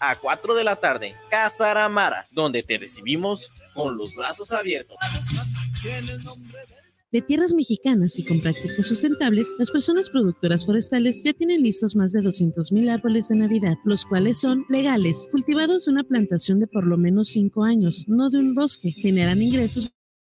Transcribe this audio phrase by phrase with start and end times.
[0.00, 4.96] a 4 de la tarde, Casa Aramara, donde te recibimos con los brazos abiertos.
[7.12, 12.12] De tierras mexicanas y con prácticas sustentables, las personas productoras forestales ya tienen listos más
[12.12, 16.86] de 200.000 árboles de Navidad, los cuales son legales, cultivados de una plantación de por
[16.86, 19.90] lo menos 5 años, no de un bosque, generan ingresos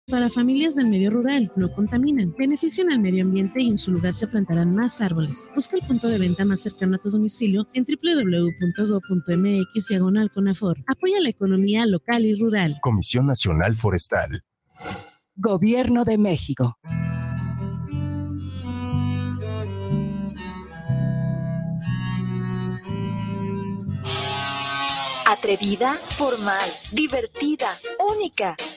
[0.10, 4.14] para familias del medio rural, no contaminan, benefician al medio ambiente y en su lugar
[4.14, 5.50] se plantarán más árboles.
[5.56, 8.28] Busca el punto de venta más cercano a tu domicilio en www.go.mx
[9.88, 10.84] diagonal Conafor.
[10.88, 12.78] Apoya la economía local y rural.
[12.82, 14.44] Comisión Nacional Forestal.
[15.36, 16.78] Gobierno de México.
[25.26, 27.70] Atrevida, formal, divertida,
[28.14, 28.58] única.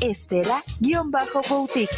[0.00, 1.96] Estela-Boutique.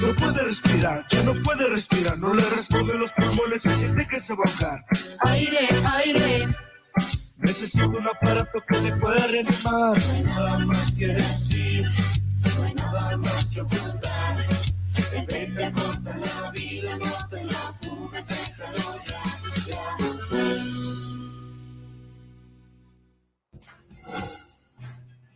[0.00, 4.20] No puede respirar, ya no puede respirar, no le responden los pulmones, se siente que
[4.20, 4.84] se va a ahogar.
[5.20, 6.48] Aire, aire.
[7.38, 9.96] Necesito un aparato que me pueda reanimar.
[9.98, 11.90] No hay nada más que decir,
[12.56, 14.46] no hay nada más que ocultar.
[15.26, 16.98] Vete a cortar la vida,
[17.30, 19.03] te la fumes, déjalo ya,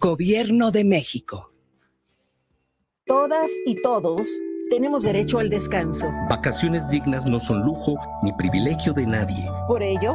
[0.00, 1.52] Gobierno de México.
[3.04, 4.28] Todas y todos
[4.70, 6.06] tenemos derecho al descanso.
[6.30, 9.44] Vacaciones dignas no son lujo ni privilegio de nadie.
[9.66, 10.14] Por ello,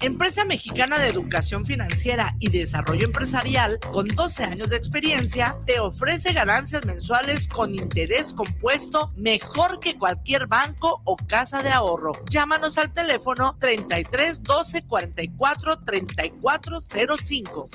[0.00, 6.32] Empresa Mexicana de Educación Financiera y Desarrollo Empresarial, con 12 años de experiencia, te ofrece
[6.32, 12.12] ganancias mensuales con interés compuesto mejor que cualquier banco o casa de ahorro.
[12.28, 16.78] Llámanos al teléfono 33 12 44 34
[17.18, 17.70] 05.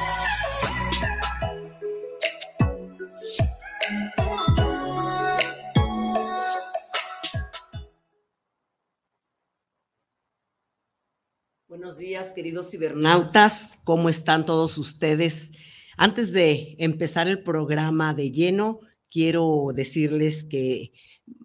[11.81, 13.79] Buenos días, queridos cibernautas.
[13.83, 15.49] ¿Cómo están todos ustedes?
[15.97, 20.91] Antes de empezar el programa de lleno, quiero decirles que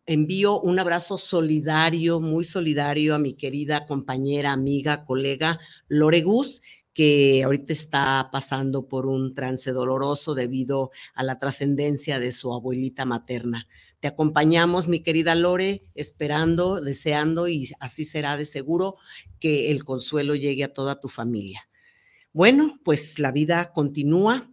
[0.04, 6.60] envío un abrazo solidario, muy solidario a mi querida compañera, amiga, colega Lore Gus,
[6.92, 13.06] que ahorita está pasando por un trance doloroso debido a la trascendencia de su abuelita
[13.06, 13.68] materna.
[14.06, 18.96] Acompañamos, mi querida Lore, esperando, deseando y así será de seguro
[19.40, 21.68] que el consuelo llegue a toda tu familia.
[22.32, 24.52] Bueno, pues la vida continúa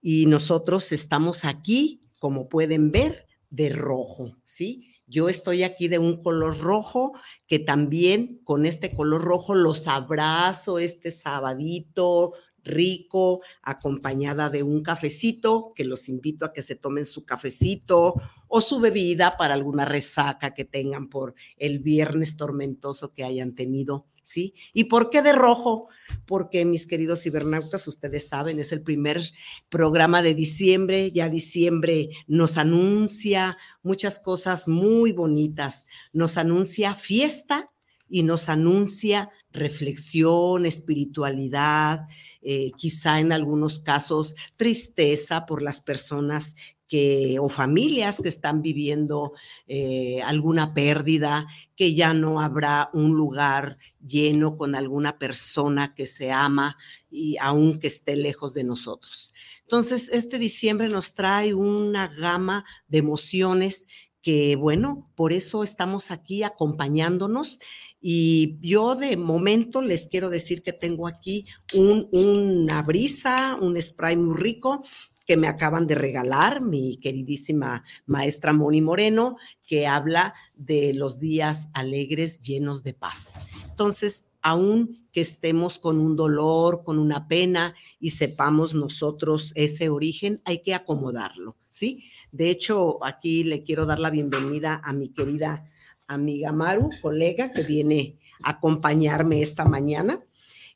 [0.00, 4.88] y nosotros estamos aquí, como pueden ver, de rojo, ¿sí?
[5.06, 7.12] Yo estoy aquí de un color rojo
[7.46, 12.32] que también con este color rojo los abrazo este sabadito
[12.64, 18.14] rico, acompañada de un cafecito, que los invito a que se tomen su cafecito
[18.48, 24.06] o su bebida para alguna resaca que tengan por el viernes tormentoso que hayan tenido.
[24.24, 24.54] ¿Sí?
[24.72, 25.88] ¿Y por qué de rojo?
[26.26, 29.20] Porque mis queridos cibernautas, ustedes saben, es el primer
[29.68, 37.72] programa de diciembre, ya diciembre nos anuncia muchas cosas muy bonitas, nos anuncia fiesta
[38.08, 42.06] y nos anuncia reflexión, espiritualidad,
[42.42, 46.56] eh, quizá en algunos casos tristeza por las personas
[46.92, 49.32] que, o familias que están viviendo
[49.66, 56.30] eh, alguna pérdida, que ya no habrá un lugar lleno con alguna persona que se
[56.30, 56.76] ama
[57.10, 59.32] y aunque esté lejos de nosotros.
[59.62, 63.86] Entonces, este diciembre nos trae una gama de emociones
[64.20, 67.58] que, bueno, por eso estamos aquí acompañándonos
[68.02, 74.16] y yo de momento les quiero decir que tengo aquí un, una brisa, un spray
[74.16, 74.82] muy rico
[75.24, 81.68] que me acaban de regalar mi queridísima maestra Moni Moreno, que habla de los días
[81.74, 83.46] alegres llenos de paz.
[83.70, 90.42] Entonces, aún que estemos con un dolor, con una pena y sepamos nosotros ese origen,
[90.44, 92.04] hay que acomodarlo, ¿sí?
[92.32, 95.68] De hecho, aquí le quiero dar la bienvenida a mi querida
[96.14, 100.18] amiga Maru, colega que viene a acompañarme esta mañana.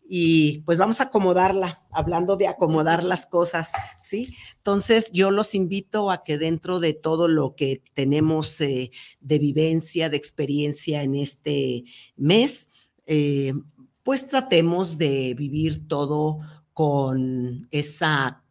[0.09, 4.29] Y pues vamos a acomodarla, hablando de acomodar las cosas, ¿sí?
[4.57, 10.09] Entonces yo los invito a que dentro de todo lo que tenemos eh, de vivencia,
[10.09, 11.85] de experiencia en este
[12.17, 12.71] mes,
[13.07, 13.53] eh,
[14.05, 16.39] pues tratemos de vivir todo
[16.73, 18.45] con esa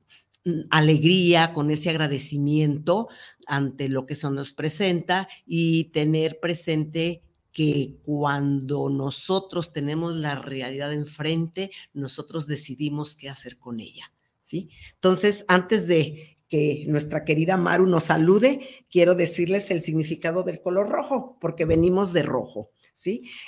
[0.70, 3.08] alegría, con ese agradecimiento
[3.48, 10.92] ante lo que se nos presenta y tener presente que cuando nosotros tenemos la realidad
[10.92, 14.12] enfrente, nosotros decidimos qué hacer con ella,
[14.42, 14.70] ¿sí?
[14.96, 18.60] Entonces, antes de que nuestra querida Maru nos salude,
[18.90, 22.72] quiero decirles el significado del color rojo, porque venimos de rojo,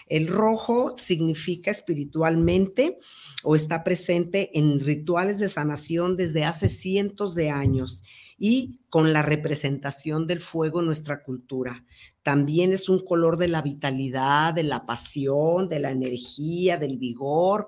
[0.08, 2.98] El rojo significa espiritualmente
[3.44, 8.04] o está presente en rituales de sanación desde hace cientos de años
[8.38, 11.86] y con la representación del fuego en nuestra cultura.
[12.24, 17.68] También es un color de la vitalidad, de la pasión, de la energía, del vigor,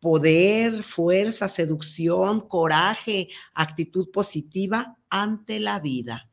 [0.00, 6.30] poder, fuerza, seducción, coraje, actitud positiva ante la vida.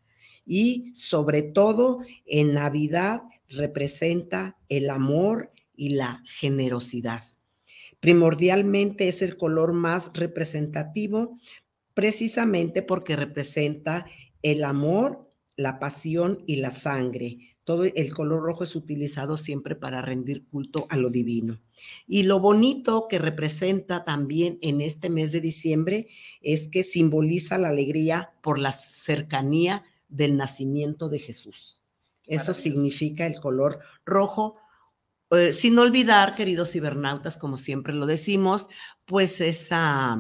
[0.48, 7.24] Y sobre todo en Navidad representa el amor y la generosidad.
[8.00, 11.38] Primordialmente es el color más representativo
[11.96, 14.06] precisamente porque representa
[14.44, 17.58] el amor, la pasión y la sangre.
[17.64, 21.60] Todo el color rojo es utilizado siempre para rendir culto a lo divino.
[22.06, 26.08] Y lo bonito que representa también en este mes de diciembre
[26.42, 31.85] es que simboliza la alegría por la cercanía del nacimiento de Jesús.
[32.28, 34.56] Eso significa el color rojo.
[35.32, 38.68] Eh, sin olvidar, queridos cibernautas, como siempre lo decimos,
[39.06, 40.20] pues esa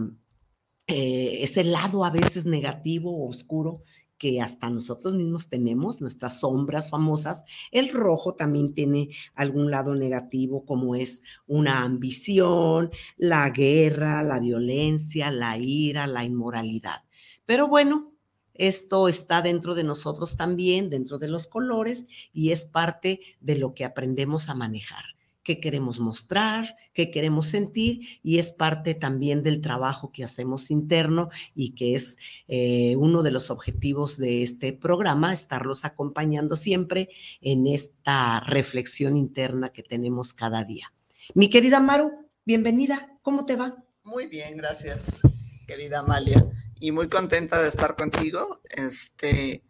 [0.88, 3.81] eh, ese lado a veces negativo o oscuro
[4.19, 7.43] que hasta nosotros mismos tenemos, nuestras sombras famosas.
[7.71, 15.31] El rojo también tiene algún lado negativo como es una ambición, la guerra, la violencia,
[15.31, 17.03] la ira, la inmoralidad.
[17.45, 18.14] Pero bueno,
[18.55, 23.74] esto está dentro de nosotros también, dentro de los colores, y es parte de lo
[23.74, 25.03] que aprendemos a manejar.
[25.43, 31.29] Qué queremos mostrar, qué queremos sentir y es parte también del trabajo que hacemos interno
[31.53, 37.09] y que es eh, uno de los objetivos de este programa, estarlos acompañando siempre
[37.41, 40.91] en esta reflexión interna que tenemos cada día.
[41.35, 42.12] Mi querida Maru,
[42.43, 43.83] bienvenida, ¿cómo te va?
[44.03, 45.19] Muy bien, gracias,
[45.67, 46.43] querida Amalia,
[46.79, 48.62] y muy contenta de estar contigo.
[48.70, 49.63] Este,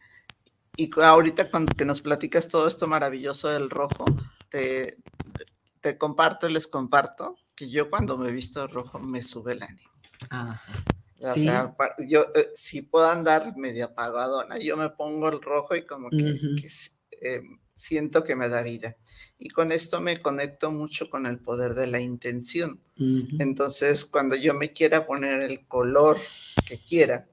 [0.77, 4.05] y ahorita cuando que nos platicas todo esto maravilloso del rojo,
[4.49, 4.97] te,
[5.81, 9.89] te comparto, les comparto que yo cuando me visto rojo me sube el ánimo.
[11.21, 11.43] O Sí.
[11.45, 16.09] sea, yo eh, si puedo andar medio apagadona, yo me pongo el rojo y como
[16.09, 16.55] que, Ujú.
[16.59, 17.41] que s- eh,
[17.75, 18.95] siento que me da vida.
[19.37, 22.79] Y con esto me conecto mucho con el poder de la intención.
[22.97, 23.27] Ujú.
[23.39, 26.17] Entonces, cuando yo me quiera poner el color
[26.67, 27.27] que quiera,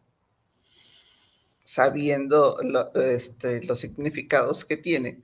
[1.64, 5.22] sabiendo lo- este, los significados que tiene,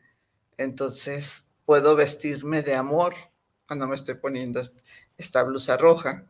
[0.56, 3.14] entonces puedo vestirme de amor
[3.66, 4.78] cuando me estoy poniendo est-
[5.18, 6.26] esta blusa roja,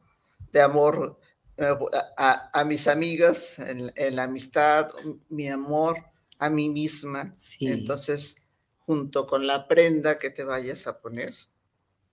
[0.52, 1.20] de amor
[1.56, 4.90] eh, a, a- a mis amigas, en, en la amistad,
[5.28, 5.98] mi amor
[6.38, 7.34] a mí misma.
[7.66, 8.42] Entonces,
[8.88, 11.34] junto con la prenda que te vayas a poner,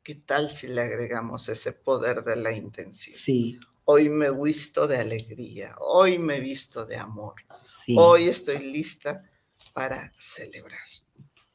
[0.03, 3.15] ¿qué tal si le agregamos ese poder de la intención?
[3.15, 3.58] Sí.
[3.86, 7.96] Hoy me visto de alegría, hoy me visto de amor, Sí.
[7.98, 9.24] hoy estoy lista
[9.72, 10.77] para celebrar.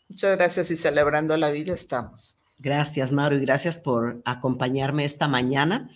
[0.09, 2.41] Muchas gracias y celebrando la vida estamos.
[2.57, 5.91] Gracias, Maru, y gracias por acompañarme esta mañana.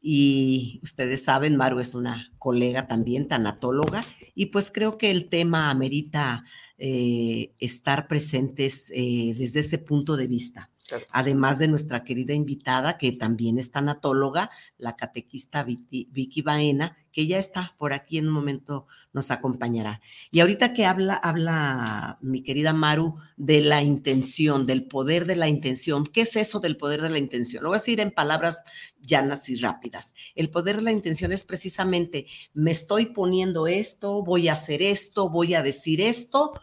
[0.00, 4.06] Y ustedes saben, Maru es una colega también, tanatóloga,
[4.36, 6.44] y pues creo que el tema amerita
[6.78, 10.70] eh, estar presentes eh, desde ese punto de vista.
[11.10, 17.26] Además de nuestra querida invitada, que también es tanatóloga, la catequista Viti- Vicky Baena, que
[17.26, 20.00] ya está por aquí en un momento, nos acompañará.
[20.30, 25.48] Y ahorita que habla, habla mi querida Maru de la intención, del poder de la
[25.48, 26.06] intención.
[26.06, 27.62] ¿Qué es eso del poder de la intención?
[27.62, 28.64] Lo voy a decir en palabras
[29.02, 30.14] llanas y rápidas.
[30.34, 35.28] El poder de la intención es precisamente, me estoy poniendo esto, voy a hacer esto,
[35.28, 36.54] voy a decir esto,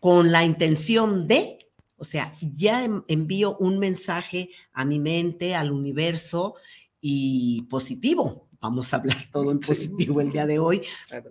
[0.00, 1.58] con la intención de,
[1.96, 6.54] o sea, ya en- envío un mensaje a mi mente, al universo
[7.00, 8.48] y positivo.
[8.60, 10.80] Vamos a hablar todo en positivo el día de hoy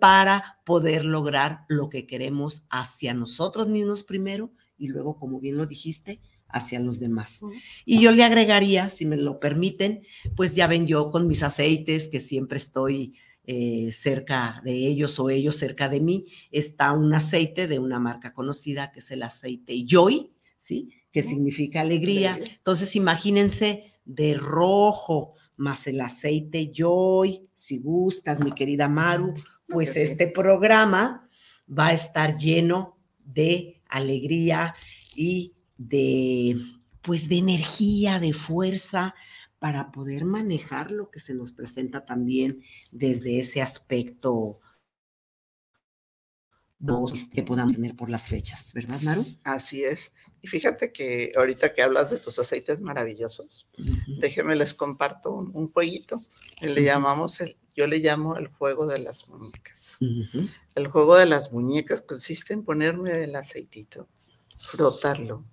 [0.00, 5.66] para poder lograr lo que queremos hacia nosotros mismos primero y luego, como bien lo
[5.66, 7.40] dijiste, hacia los demás.
[7.84, 10.00] Y yo le agregaría, si me lo permiten,
[10.36, 13.16] pues ya ven yo con mis aceites que siempre estoy
[13.50, 18.34] eh, cerca de ellos o ellos cerca de mí, está un aceite de una marca
[18.34, 20.28] conocida que es el aceite Joy,
[20.58, 20.92] ¿sí?
[21.10, 22.38] Que significa alegría.
[22.38, 29.32] Entonces imagínense de rojo más el aceite Joy, si gustas, mi querida Maru,
[29.66, 30.00] pues sí.
[30.00, 31.26] este programa
[31.66, 34.74] va a estar lleno de alegría
[35.16, 36.54] y de
[37.00, 39.14] pues de energía, de fuerza
[39.58, 42.62] para poder manejar lo que se nos presenta también
[42.92, 44.60] desde ese aspecto
[47.32, 49.24] que podamos tener por las fechas, ¿verdad, Maru?
[49.42, 50.12] Así es.
[50.40, 53.68] Y fíjate que ahorita que hablas de tus aceites maravillosos,
[54.20, 56.20] déjenme les comparto un, un jueguito.
[56.60, 59.98] Le llamamos el, yo le llamo el juego de las muñecas.
[60.74, 64.08] El juego de las muñecas consiste en ponerme el aceitito,
[64.56, 65.44] frotarlo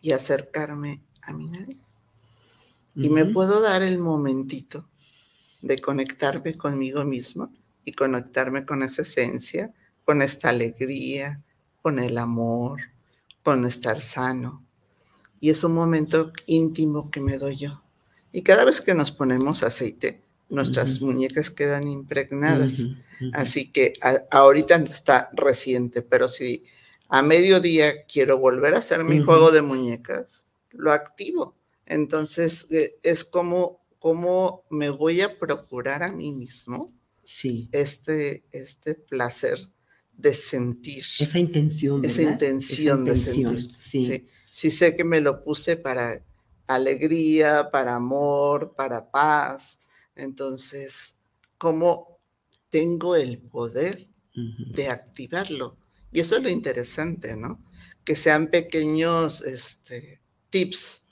[0.00, 1.94] y acercarme a mi nariz.
[2.96, 4.88] Y me puedo dar el momentito
[5.62, 7.52] de conectarme conmigo mismo
[7.84, 9.72] y conectarme con esa esencia,
[10.04, 11.40] con esta alegría,
[11.82, 12.80] con el amor,
[13.42, 14.62] con estar sano.
[15.40, 17.82] Y es un momento íntimo que me doy yo.
[18.32, 22.88] Y cada vez que nos ponemos aceite, nuestras muñecas quedan impregnadas.
[23.32, 26.64] Así que a- ahorita está reciente, pero si
[27.08, 31.54] a mediodía quiero volver a hacer mi juego de muñecas, lo activo.
[31.86, 36.88] Entonces eh, es como, como me voy a procurar a mí mismo
[37.22, 37.68] Sí.
[37.72, 39.58] este, este placer
[40.16, 41.02] de sentir.
[41.18, 43.70] Esa intención, Esa intención, Esa intención, de sentir.
[43.78, 44.06] sí.
[44.06, 44.28] Sí.
[44.52, 46.22] sí sé que me lo puse para
[46.66, 49.80] alegría, para amor, para paz.
[50.16, 51.16] Entonces,
[51.58, 52.18] ¿cómo
[52.70, 55.76] tengo el poder de activarlo?
[56.12, 57.64] Y eso es lo interesante, ¿no?
[58.04, 60.20] Que sean pequeños este,
[60.58, 61.06] tips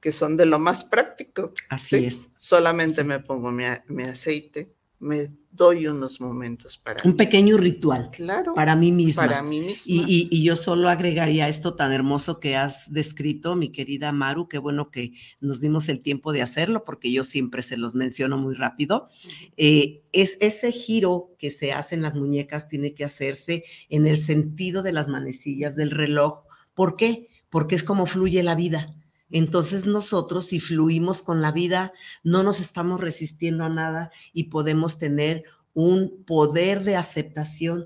[0.00, 1.52] que son de lo más práctico.
[1.68, 2.30] Así es.
[2.36, 7.16] Solamente me pongo mi, mi aceite, me doy unos momentos para Un mí.
[7.16, 9.26] pequeño ritual Claro, para mí misma.
[9.26, 9.82] para mí misma.
[9.86, 14.46] Y, y- y yo solo agregaría esto tan hermoso que has descrito, mi querida Maru,
[14.48, 18.38] qué bueno que nos dimos el tiempo de hacerlo, porque yo siempre se los menciono
[18.38, 19.08] muy rápido.
[19.56, 24.18] Eh, es ese giro que se hace en las muñecas tiene que hacerse en el
[24.18, 26.44] sentido de las manecillas del reloj.
[26.74, 27.28] ¿Por qué?
[27.50, 28.86] Porque es como fluye la vida.
[29.30, 31.92] Entonces nosotros si fluimos con la vida,
[32.24, 37.84] no nos estamos resistiendo a nada y podemos tener un poder de aceptación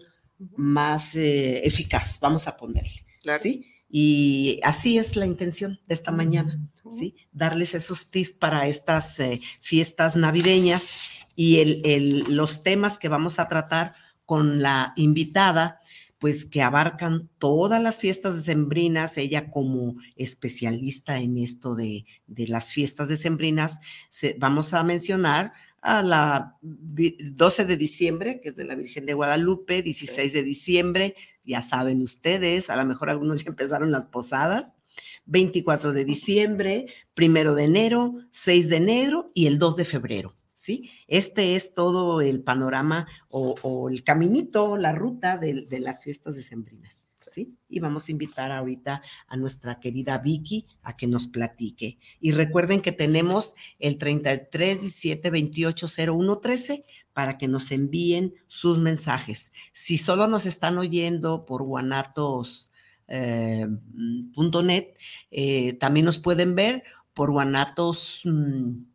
[0.56, 3.04] más eh, eficaz, vamos a ponerle.
[3.22, 3.40] Claro.
[3.42, 3.66] ¿sí?
[3.90, 6.58] Y así es la intención de esta mañana,
[6.90, 7.14] ¿sí?
[7.32, 13.38] Darles esos tips para estas eh, fiestas navideñas y el- el- los temas que vamos
[13.38, 15.80] a tratar con la invitada,
[16.22, 19.18] pues que abarcan todas las fiestas decembrinas.
[19.18, 26.00] Ella como especialista en esto de, de las fiestas decembrinas, se, vamos a mencionar a
[26.00, 31.60] la 12 de diciembre, que es de la Virgen de Guadalupe, 16 de diciembre, ya
[31.60, 34.76] saben ustedes, a lo mejor algunos ya empezaron las posadas,
[35.24, 40.36] 24 de diciembre, primero de enero, 6 de enero y el 2 de febrero.
[40.62, 40.92] ¿Sí?
[41.08, 46.36] Este es todo el panorama o, o el caminito, la ruta de, de las fiestas
[46.36, 47.08] decembrinas.
[47.18, 47.56] ¿sí?
[47.68, 51.98] Y vamos a invitar ahorita a nuestra querida Vicky a que nos platique.
[52.20, 58.78] Y recuerden que tenemos el 33 17 28 01 13 para que nos envíen sus
[58.78, 59.50] mensajes.
[59.72, 62.70] Si solo nos están oyendo por guanatos.net,
[63.08, 64.94] eh,
[65.32, 68.22] eh, también nos pueden ver por guanatos.
[68.26, 68.91] Mmm,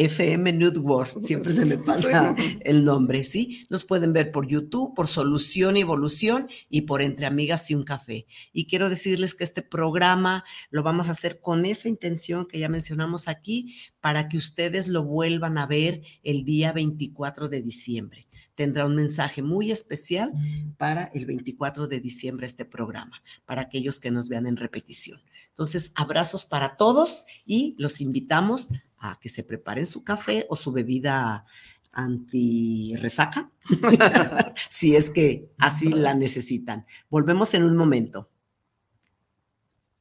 [0.00, 3.66] FM Network, siempre se me pasa el nombre, ¿sí?
[3.68, 7.84] Nos pueden ver por YouTube, por Solución y Evolución y por Entre Amigas y un
[7.84, 8.26] Café.
[8.54, 12.70] Y quiero decirles que este programa lo vamos a hacer con esa intención que ya
[12.70, 18.26] mencionamos aquí, para que ustedes lo vuelvan a ver el día 24 de diciembre
[18.60, 20.34] tendrá un mensaje muy especial
[20.76, 25.18] para el 24 de diciembre este programa, para aquellos que nos vean en repetición.
[25.48, 28.68] Entonces, abrazos para todos y los invitamos
[29.00, 31.44] a que se preparen su café o su bebida
[31.92, 33.50] anti resaca,
[34.68, 36.86] si es que así la necesitan.
[37.08, 38.30] Volvemos en un momento.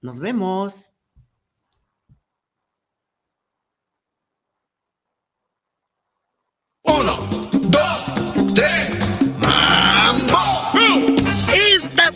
[0.01, 0.91] Nos vemos.
[6.83, 7.17] Uno,
[7.69, 8.99] dos, tres.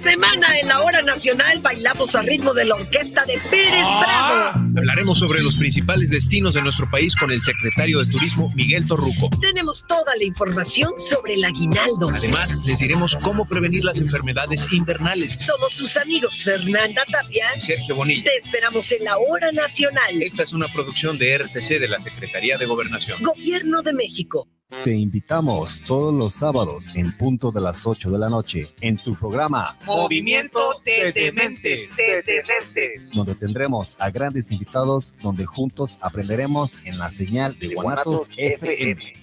[0.04, 4.60] Semana en la hora nacional bailamos al ritmo de la orquesta de Pérez Prado.
[4.76, 9.30] Hablaremos sobre los principales destinos de nuestro país con el secretario de Turismo Miguel Torruco.
[9.40, 12.10] Tenemos toda la información sobre el aguinaldo.
[12.14, 15.38] Además, les diremos cómo prevenir las enfermedades invernales.
[15.40, 18.26] Somos sus amigos Fernanda Tapia y Sergio Bonilla.
[18.26, 20.22] Te esperamos en la hora nacional.
[20.22, 23.24] Esta es una producción de RTC de la Secretaría de Gobernación.
[23.24, 24.50] Gobierno de México.
[24.82, 29.16] Te invitamos todos los sábados en punto de las 8 de la noche en tu
[29.16, 31.96] programa Movimiento de Dementes.
[31.96, 33.10] De Dementes.
[33.14, 39.14] donde tendremos a grandes invitados donde juntos aprenderemos en la señal de Guanatos FM.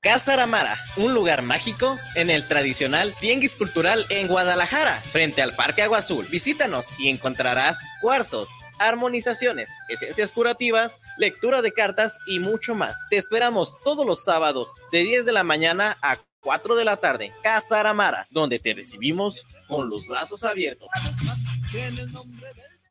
[0.00, 5.82] Casa Aramara, un lugar mágico en el tradicional Tianguis Cultural en Guadalajara, frente al Parque
[5.82, 6.26] Agua Azul.
[6.30, 13.02] Visítanos y encontrarás cuarzos, armonizaciones, esencias curativas, lectura de cartas y mucho más.
[13.10, 17.32] Te esperamos todos los sábados de 10 de la mañana a 4 de la tarde.
[17.42, 20.88] Casa Aramara, donde te recibimos con los brazos abiertos.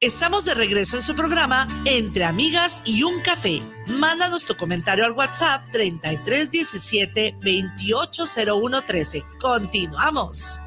[0.00, 3.62] Estamos de regreso en su programa Entre Amigas y un Café.
[3.86, 9.22] Mándanos tu comentario al WhatsApp 3317 280113.
[9.40, 10.60] Continuamos.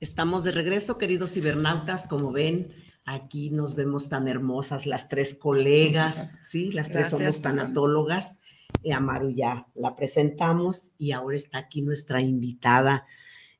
[0.00, 2.06] Estamos de regreso, queridos cibernautas.
[2.06, 2.72] Como ven,
[3.04, 6.72] aquí nos vemos tan hermosas las tres colegas, ¿sí?
[6.72, 8.38] Las tres somos tanatólogas.
[8.82, 13.04] Eh, Amaru ya la presentamos y ahora está aquí nuestra invitada.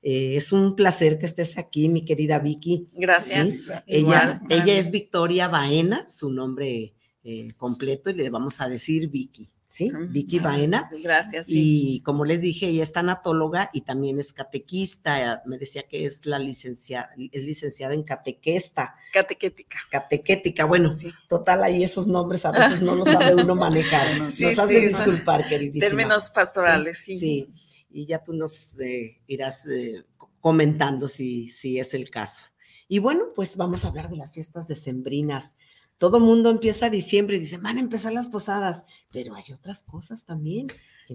[0.00, 2.88] Eh, es un placer que estés aquí, mi querida Vicky.
[2.94, 3.50] Gracias.
[3.50, 3.72] ¿sí?
[3.86, 9.10] Igual, Ella, ella es Victoria Baena, su nombre eh, completo, y le vamos a decir
[9.10, 9.90] Vicky, ¿sí?
[10.08, 10.90] Vicky Baena.
[11.02, 11.46] Gracias.
[11.46, 11.94] sí.
[11.96, 15.42] Y como les dije, ella es tanatóloga y también es catequista.
[15.46, 18.96] Me decía que es la licenciada, es licenciada en catequesta.
[19.12, 19.78] Catequética.
[19.90, 20.64] Catequética.
[20.64, 20.92] Bueno,
[21.28, 24.16] total, ahí esos nombres a veces no los sabe uno manejar.
[24.18, 25.86] Nos Sí, sí, son disculpar, queridísima.
[25.88, 27.16] términos pastorales, sí.
[27.16, 27.48] Sí,
[27.92, 32.44] y ya tú nos eh, irás eh, co- comentando si, si es el caso.
[32.88, 35.54] Y bueno, pues vamos a hablar de las fiestas decembrinas.
[36.00, 40.24] Todo mundo empieza diciembre y dice, van a empezar las posadas, pero hay otras cosas
[40.24, 40.68] también.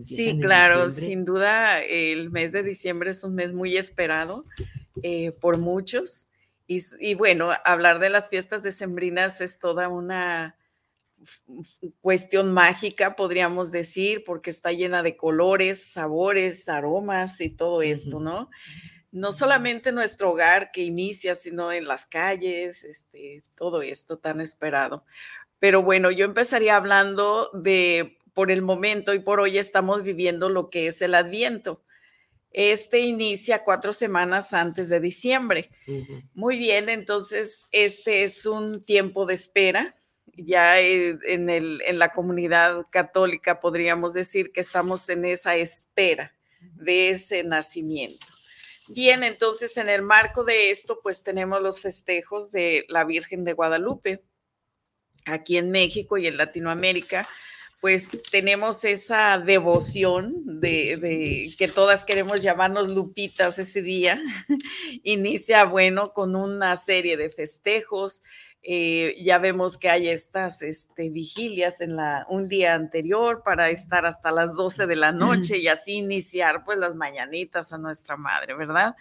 [0.04, 4.44] Sí, claro, sin duda el mes de diciembre es un mes muy esperado
[5.02, 6.28] eh, por muchos.
[6.68, 10.56] Y, y, bueno, hablar de las fiestas decembrinas es toda una
[12.02, 18.52] cuestión mágica, podríamos decir, porque está llena de colores, sabores, aromas y todo esto, ¿no?
[19.16, 25.06] No solamente nuestro hogar que inicia, sino en las calles, este, todo esto tan esperado.
[25.60, 30.70] Pero bueno, yo empezaría hablando de, por el momento y por hoy estamos viviendo lo
[30.70, 31.82] que es el Adviento.
[32.52, 35.70] Este inicia cuatro semanas antes de diciembre.
[36.34, 39.96] Muy bien, entonces este es un tiempo de espera
[40.38, 47.12] ya en, el, en la comunidad católica podríamos decir que estamos en esa espera de
[47.12, 48.35] ese nacimiento.
[48.90, 53.54] Bien, entonces en el marco de esto, pues tenemos los festejos de la Virgen de
[53.54, 54.24] Guadalupe.
[55.26, 57.28] Aquí en México y en Latinoamérica,
[57.82, 64.22] pues tenemos esa devoción de, que todas queremos llamarnos lupitas ese día.
[65.04, 68.24] Inicia, bueno, con una serie de festejos,
[68.68, 74.08] eh, ya vemos que hay estas este, vigilias en la, un día anterior para estar
[74.08, 78.56] hasta las 12 de la noche y así iniciar pues las mañanitas a nuestra madre,
[78.56, 78.96] ¿verdad?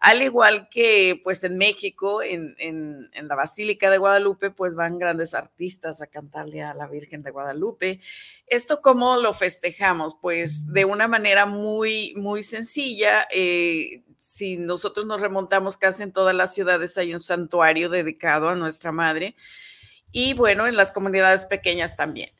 [0.00, 4.98] Al igual que pues en México, en, en, en la Basílica de Guadalupe, pues van
[4.98, 8.00] grandes artistas a cantarle a la Virgen de Guadalupe.
[8.46, 10.16] ¿Esto cómo lo festejamos?
[10.20, 13.26] Pues de una manera muy, muy sencilla.
[13.30, 18.54] Eh, si nosotros nos remontamos casi en todas las ciudades hay un santuario dedicado a
[18.54, 19.36] nuestra madre
[20.12, 22.30] y bueno, en las comunidades pequeñas también.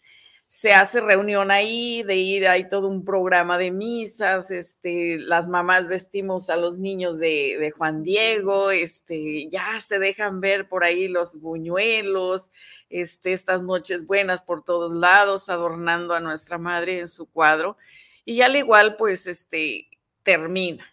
[0.56, 5.88] Se hace reunión ahí, de ir, hay todo un programa de misas, este, las mamás
[5.88, 11.08] vestimos a los niños de, de Juan Diego, este, ya se dejan ver por ahí
[11.08, 12.52] los buñuelos,
[12.88, 17.76] este, estas noches buenas por todos lados, adornando a nuestra madre en su cuadro.
[18.24, 19.88] Y al igual, pues, este,
[20.22, 20.86] termina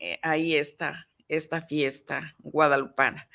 [0.00, 3.28] eh, ahí está esta fiesta guadalupana.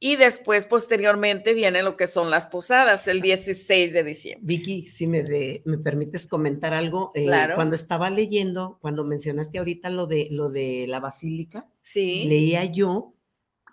[0.00, 4.46] Y después, posteriormente, viene lo que son las posadas, el 16 de diciembre.
[4.46, 5.24] Vicky, si me,
[5.64, 10.86] me permites comentar algo, eh, cuando estaba leyendo, cuando mencionaste ahorita lo de, lo de
[10.88, 12.24] la basílica, sí.
[12.28, 13.14] leía yo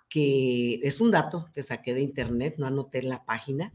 [0.08, 3.72] que es un dato que saqué de internet, no anoté la página,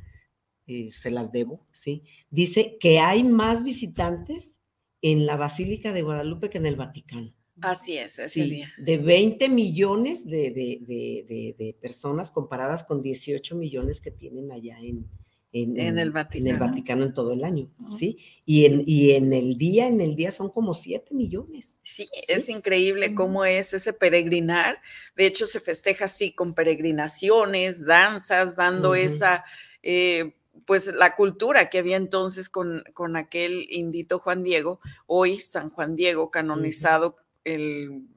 [0.67, 2.03] eh, se las debo, ¿sí?
[2.29, 4.57] Dice que hay más visitantes
[5.01, 7.33] en la Basílica de Guadalupe que en el Vaticano.
[7.61, 8.73] Así es, ese sí, día.
[8.77, 14.77] De 20 millones de, de, de, de, personas comparadas con 18 millones que tienen allá
[14.79, 15.07] en,
[15.53, 16.47] en, en, el Vaticano.
[16.47, 18.17] En el Vaticano en todo el año, ¿sí?
[18.45, 21.79] Y en, y en el día, en el día son como 7 millones.
[21.83, 24.79] Sí, es increíble cómo es ese peregrinar.
[25.15, 29.43] De hecho, se festeja así con peregrinaciones, danzas, dando esa...
[29.83, 35.69] Eh, pues la cultura que había entonces con, con aquel indito Juan Diego, hoy San
[35.69, 38.07] Juan Diego, canonizado el,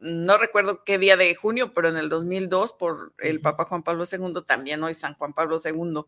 [0.00, 4.04] no recuerdo qué día de junio, pero en el 2002 por el Papa Juan Pablo
[4.10, 6.04] II, también hoy San Juan Pablo II.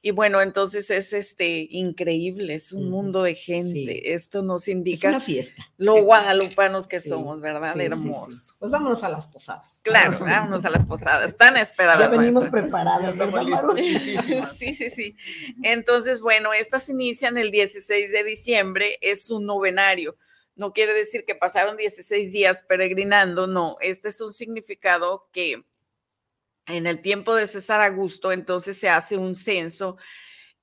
[0.00, 4.14] Y bueno, entonces es este increíble, es un mundo de gente.
[4.14, 5.72] Esto nos indica es una fiesta.
[5.76, 7.78] lo guadalupanos que somos, ¿verdad?
[7.80, 8.54] Hermosos.
[8.60, 9.80] Pues vámonos a las posadas.
[9.82, 11.36] Claro, vámonos a las posadas.
[11.36, 12.10] Tan esperadas.
[12.12, 13.44] Ya venimos preparadas, ¿verdad?
[14.54, 15.16] sí, sí, sí.
[15.64, 20.16] Entonces, bueno, estas inician el 16 de diciembre, es un novenario
[20.58, 25.64] no quiere decir que pasaron 16 días peregrinando, no, este es un significado que
[26.66, 29.96] en el tiempo de César Augusto, entonces se hace un censo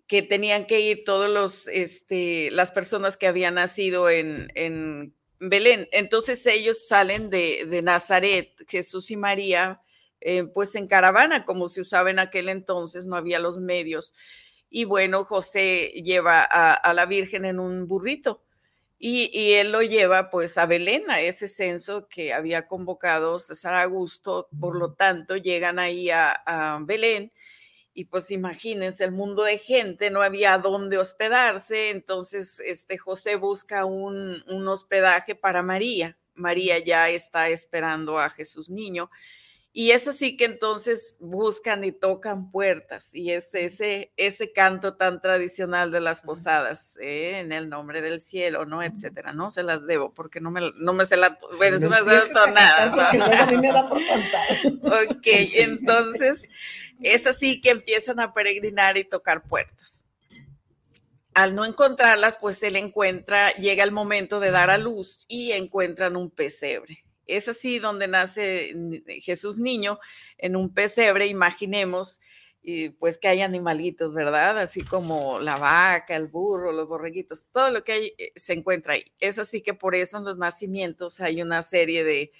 [0.05, 5.87] que tenían que ir todos los, este, las personas que habían nacido en, en Belén.
[5.93, 9.81] Entonces ellos salen de, de Nazaret, Jesús y María,
[10.19, 14.13] eh, pues en caravana, como se usaba en aquel entonces, no había los medios.
[14.69, 18.44] Y bueno, José lleva a, a la Virgen en un burrito
[19.07, 24.49] y, él lo lleva pues a Belén, a ese censo que había convocado César Augusto,
[24.59, 27.31] por lo tanto llegan ahí a, Belén
[27.93, 33.85] y pues imagínense el mundo de gente, no había dónde hospedarse, entonces este José busca
[33.85, 36.17] un, un hospedaje para María.
[36.33, 39.11] María ya está esperando a Jesús niño
[39.77, 45.19] y es así que entonces buscan y tocan puertas y es ese, ese canto tan
[45.19, 47.39] tradicional de las posadas, ¿eh?
[47.39, 48.81] en el nombre del cielo, ¿no?
[48.81, 49.33] Etcétera.
[49.33, 51.37] No se las debo porque no me, no me sé la...
[51.57, 53.41] Bueno, no me sé nada.
[53.41, 55.11] a mí me da por cantar.
[55.11, 56.47] Ok, entonces
[57.01, 60.05] es así que empiezan a peregrinar y tocar puertas.
[61.33, 66.15] Al no encontrarlas, pues él encuentra, llega el momento de dar a luz y encuentran
[66.15, 68.73] un pesebre es así donde nace
[69.21, 69.99] Jesús niño,
[70.37, 72.19] en un pesebre, imaginemos,
[72.61, 74.57] y pues que hay animalitos, ¿verdad?
[74.57, 78.93] Así como la vaca, el burro, los borreguitos, todo lo que hay eh, se encuentra
[78.93, 79.05] ahí.
[79.19, 82.31] Es así que por eso en los nacimientos hay una serie de,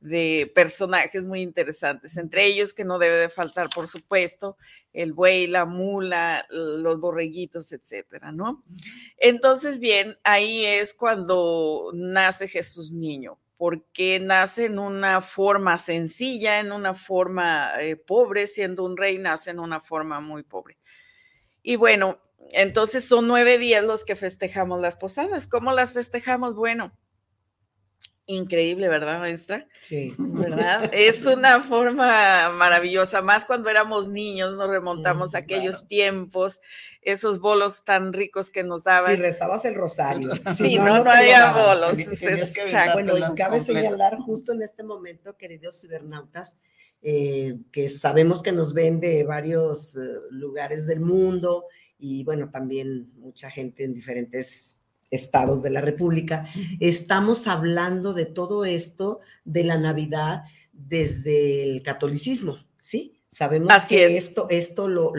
[0.00, 4.58] de personajes muy interesantes, entre ellos que no debe de faltar, por supuesto,
[4.92, 8.62] el buey, la mula, los borreguitos, etcétera, ¿no?
[9.16, 16.72] Entonces, bien, ahí es cuando nace Jesús niño porque nace en una forma sencilla, en
[16.72, 20.78] una forma eh, pobre, siendo un rey, nace en una forma muy pobre.
[21.62, 22.18] Y bueno,
[22.52, 25.46] entonces son nueve días los que festejamos las posadas.
[25.46, 26.54] ¿Cómo las festejamos?
[26.54, 26.96] Bueno,
[28.30, 29.66] increíble, ¿verdad, maestra?
[29.82, 30.12] Sí.
[30.18, 30.90] ¿Verdad?
[30.92, 36.60] Es una forma maravillosa, más cuando éramos niños, nos remontamos a aquellos tiempos,
[37.02, 39.16] esos bolos tan ricos que nos daban.
[39.16, 40.30] Si rezabas el rosario.
[40.56, 41.96] Sí, no, no, había bolos.
[42.92, 46.58] Bueno, y cabe señalar justo en este momento, queridos cibernautas,
[47.02, 51.64] eh, que sabemos que nos ven de varios eh, lugares del mundo
[51.98, 54.79] y bueno, también mucha gente en diferentes
[55.10, 56.46] estados de la República.
[56.78, 60.42] Estamos hablando de todo esto de la Navidad
[60.72, 63.20] desde el catolicismo, ¿sí?
[63.28, 65.12] Sabemos que esto, esto lo,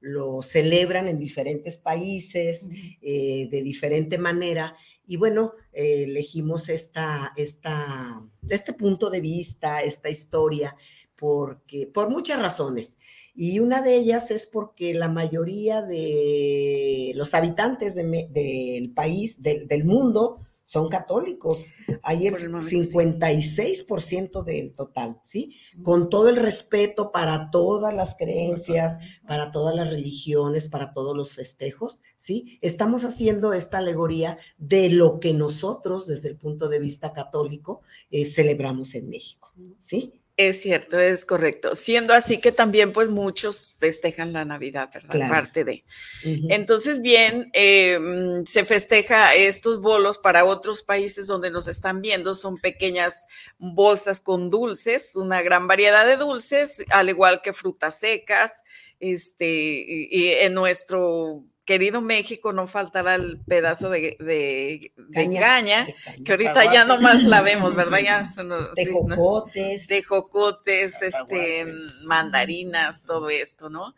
[0.00, 2.68] lo, celebran en diferentes países
[3.02, 4.76] eh, de diferente manera.
[5.04, 10.76] Y bueno, eh, elegimos esta, esta, este punto de vista, esta historia,
[11.16, 12.96] porque, por muchas razones.
[13.34, 20.40] Y una de ellas es porque la mayoría de los habitantes del país, del mundo,
[20.64, 21.74] son católicos.
[22.02, 25.56] Hay el, 56% del total, ¿sí?
[25.82, 31.32] Con todo el respeto para todas las creencias, para todas las religiones, para todos los
[31.34, 32.58] festejos, ¿sí?
[32.62, 38.24] Estamos haciendo esta alegoría de lo que nosotros, desde el punto de vista católico, eh,
[38.24, 40.20] celebramos en México, ¿sí?
[40.36, 41.76] Es cierto, es correcto.
[41.76, 45.28] Siendo así que también pues muchos festejan la Navidad, ¿verdad?
[45.28, 45.84] Parte de.
[46.24, 52.34] Entonces, bien, eh, mm, se festeja estos bolos para otros países donde nos están viendo.
[52.34, 58.64] Son pequeñas bolsas con dulces, una gran variedad de dulces, al igual que frutas secas.
[58.98, 65.86] Este, y en nuestro querido México, no faltará el pedazo de, caña,
[66.24, 68.00] que ahorita ya nomás la vemos, ¿verdad?
[68.00, 68.24] Ya,
[68.74, 69.88] de jocotes.
[69.88, 71.64] De jocotes, este,
[72.04, 73.94] mandarinas, todo esto, ¿no?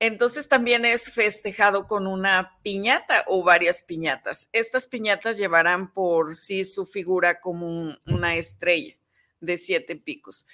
[0.00, 4.48] Entonces también es festejado con una piñata o varias piñatas.
[4.52, 8.96] Estas piñatas llevarán por sí su figura como una estrella
[9.40, 10.46] de siete picos.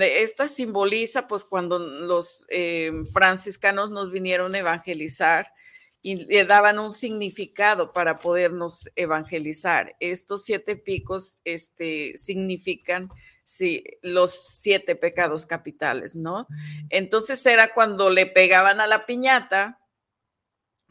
[0.00, 5.52] Esta simboliza, pues, cuando los eh, franciscanos nos vinieron a evangelizar,
[6.00, 9.94] y le daban un significado para podernos evangelizar.
[10.00, 13.10] Estos siete picos este, significan
[13.44, 16.46] sí, los siete pecados capitales, ¿no?
[16.88, 19.78] Entonces era cuando le pegaban a la piñata,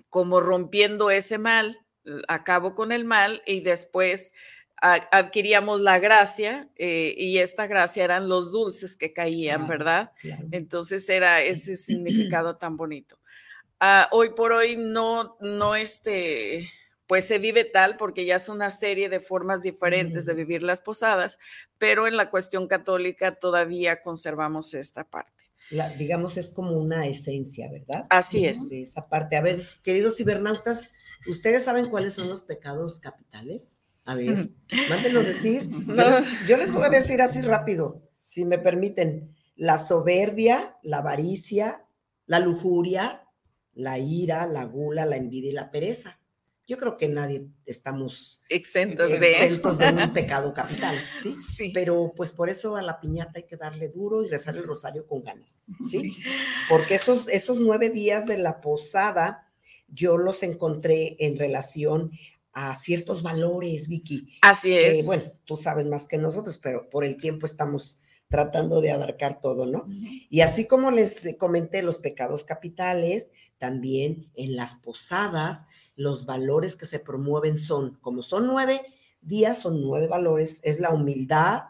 [0.10, 1.80] como rompiendo ese mal,
[2.28, 4.34] acabo con el mal y después
[4.82, 10.12] adquiríamos la gracia eh, y esta gracia eran los dulces que caían, ¿verdad?
[10.52, 13.21] Entonces era ese significado tan bonito.
[13.84, 16.70] Ah, hoy por hoy no, no este,
[17.08, 20.84] pues se vive tal porque ya es una serie de formas diferentes de vivir las
[20.84, 21.40] posadas,
[21.80, 25.50] pero en la cuestión católica todavía conservamos esta parte.
[25.98, 28.06] digamos, es como una esencia, ¿verdad?
[28.12, 28.72] Así es.
[28.72, 29.36] esa parte.
[29.36, 30.94] A ver, queridos cibernautas,
[31.28, 33.80] ¿ustedes saben cuáles son los pecados capitales?
[34.06, 34.52] A ver,
[34.90, 35.68] mándenos decir.
[36.48, 39.36] yo les voy a decir así rápido, si me permiten.
[39.56, 41.84] La soberbia, la avaricia,
[42.28, 43.28] la lujuria,
[43.74, 46.20] la ira, la gula, la envidia y la pereza.
[46.68, 49.18] Yo creo que nadie estamos exentos, de,
[49.92, 51.36] un pecado capital, ¿sí?
[51.56, 51.72] ¿sí?
[51.74, 55.06] Pero pues por eso a la piñata hay que darle duro y rezar el rosario
[55.06, 56.16] con ganas, ¿sí?
[56.70, 59.52] Porque esos, esos nueve días de la posada
[59.90, 62.12] yo los encontré en relación
[62.54, 64.38] a ciertos valores, Vicky.
[64.42, 65.06] Así es.
[65.06, 69.66] bueno, tú sabes más que nosotros, pero por el tiempo estamos tratando de abarcar todo,
[69.66, 69.86] ¿no?
[70.30, 73.30] Y así como les comenté los pecados capitales,
[73.62, 78.82] también en las posadas, los valores que se promueven son, como son nueve
[79.22, 81.66] días, son nueve valores, es la humildad,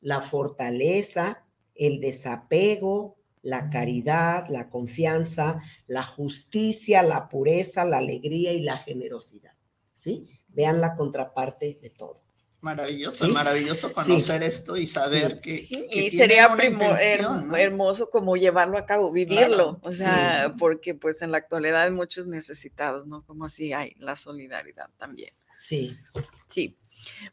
[0.00, 8.62] la fortaleza, el desapego, la caridad, la confianza, la justicia, la pureza, la alegría y
[8.62, 9.52] la generosidad.
[9.92, 10.30] ¿Sí?
[10.48, 12.22] Vean la contraparte de todo.
[12.60, 16.52] Maravilloso, maravilloso conocer esto y saber que, y sería
[17.56, 22.26] hermoso como llevarlo a cabo, vivirlo, o sea, porque pues en la actualidad hay muchos
[22.26, 23.22] necesitados, ¿no?
[23.24, 25.30] Como así hay la solidaridad también.
[25.56, 25.96] Sí.
[26.48, 26.76] Sí.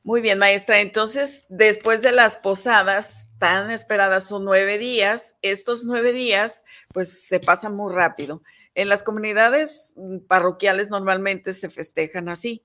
[0.03, 0.79] Muy bien, maestra.
[0.79, 5.37] Entonces, después de las posadas tan esperadas, son nueve días.
[5.41, 8.43] Estos nueve días, pues se pasan muy rápido.
[8.75, 9.95] En las comunidades
[10.27, 12.63] parroquiales normalmente se festejan así.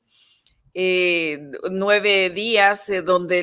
[0.72, 3.40] Eh, nueve días eh, donde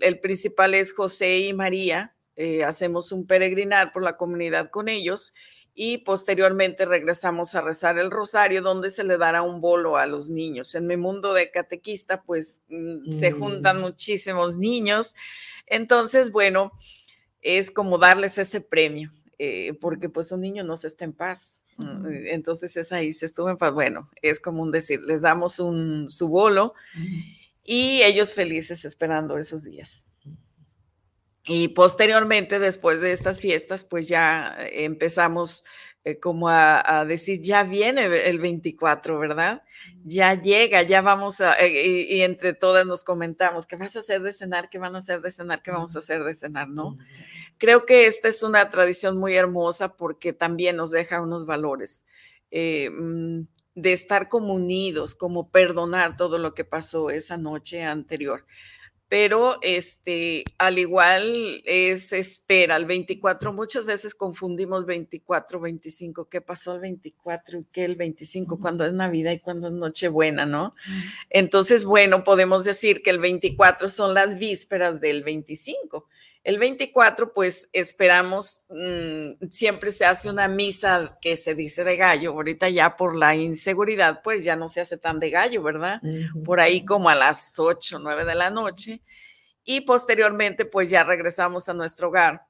[0.00, 2.14] el, principal es José y María.
[2.36, 5.34] Eh, hacemos un peregrinar por la comunidad con ellos
[5.74, 10.30] y posteriormente regresamos a rezar el rosario donde se le dará un bolo a los
[10.30, 10.74] niños.
[10.74, 13.80] En mi mundo de catequista pues mm, se juntan mm.
[13.80, 15.14] muchísimos niños,
[15.66, 16.72] entonces bueno,
[17.42, 19.12] es como darles ese premio,
[19.80, 21.62] porque pues un niño no se está en paz.
[22.26, 23.72] Entonces es ahí, se estuvo en paz.
[23.72, 26.74] Bueno, es como un decir, les damos un, su bolo
[27.64, 30.06] y ellos felices esperando esos días.
[31.46, 35.64] Y posteriormente, después de estas fiestas, pues ya empezamos
[36.02, 39.62] eh, como a, decir, ya viene el 24, ¿verdad?
[40.02, 44.22] Ya llega, ya vamos a, eh, y, entre todas nos comentamos, ¿qué vas a hacer
[44.22, 44.70] de cenar?
[44.70, 45.60] ¿Qué van a hacer de cenar?
[45.60, 46.68] ¿Qué vamos a hacer de cenar?
[46.68, 46.96] ¿No?
[47.60, 52.04] Creo que esta es una tradición muy hermosa porque también nos deja unos valores.
[52.50, 53.42] Eh, mm,
[53.76, 58.44] de estar como unidos, como perdonar todo lo que pasó esa noche anterior
[59.10, 66.76] pero este, al igual es espera, el 24, muchas veces confundimos 24, 25, ¿qué pasó
[66.76, 70.76] el 24 y qué el 25 cuando es Navidad y cuando es Nochebuena, ¿no?
[71.28, 76.08] Entonces, bueno, podemos decir que el 24 son las vísperas del 25
[76.42, 82.32] el 24, pues esperamos, mm, siempre se hace una misa que se dice de gallo,
[82.32, 86.00] ahorita ya por la inseguridad, pues ya no se hace tan de gallo, ¿verdad?
[86.44, 89.02] Por ahí como a las 8, 9 de la noche.
[89.64, 92.46] Y posteriormente, pues ya regresamos a nuestro hogar,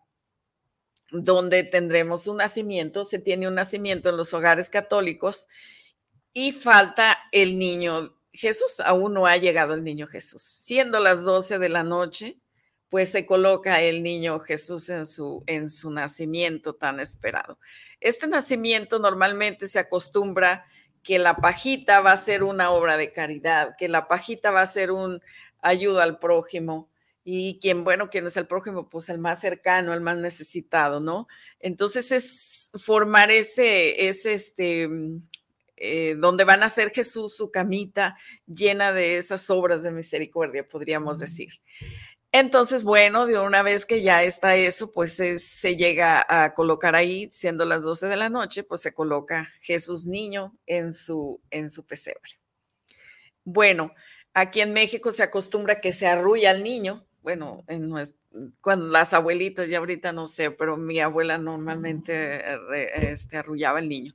[1.10, 5.48] donde tendremos un nacimiento, se tiene un nacimiento en los hogares católicos
[6.32, 10.42] y falta el niño Jesús, aún no ha llegado el niño Jesús.
[10.42, 12.38] Siendo las 12 de la noche,
[12.90, 17.58] pues se coloca el niño Jesús en su, en su nacimiento tan esperado.
[18.00, 20.66] Este nacimiento normalmente se acostumbra
[21.02, 24.66] que la pajita va a ser una obra de caridad, que la pajita va a
[24.66, 25.22] ser un
[25.62, 26.90] ayuda al prójimo
[27.22, 31.28] y quien, bueno, quien es el prójimo, pues el más cercano, el más necesitado, ¿no?
[31.60, 34.88] Entonces es formar ese, ese, este,
[35.76, 41.20] eh, donde van a ser Jesús su camita llena de esas obras de misericordia, podríamos
[41.20, 41.52] decir.
[42.32, 47.28] Entonces, bueno, de una vez que ya está eso, pues se llega a colocar ahí,
[47.32, 51.84] siendo las 12 de la noche, pues se coloca Jesús niño en su, en su
[51.86, 52.38] pesebre.
[53.44, 53.92] Bueno,
[54.32, 57.04] aquí en México se acostumbra que se arrulla al niño.
[57.22, 57.92] Bueno, en
[58.60, 62.42] cuando las abuelitas, ya ahorita no sé, pero mi abuela normalmente
[63.12, 64.14] este, arrullaba al niño.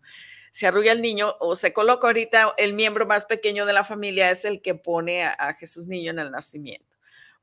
[0.54, 4.32] Se arrulla el niño o se coloca ahorita el miembro más pequeño de la familia
[4.32, 6.95] es el que pone a Jesús niño en el nacimiento.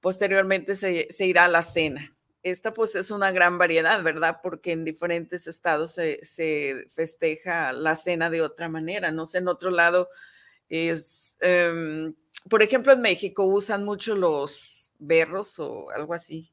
[0.03, 2.15] Posteriormente se, irá a la cena.
[2.43, 4.41] Esta pues es una gran variedad, ¿verdad?
[4.43, 9.13] Porque en diferentes estados se, festeja la cena de otra manera.
[9.13, 10.09] No sé, en otro lado
[10.69, 12.13] es, em,
[12.51, 16.51] por ejemplo, en México usan mucho los berros o algo así,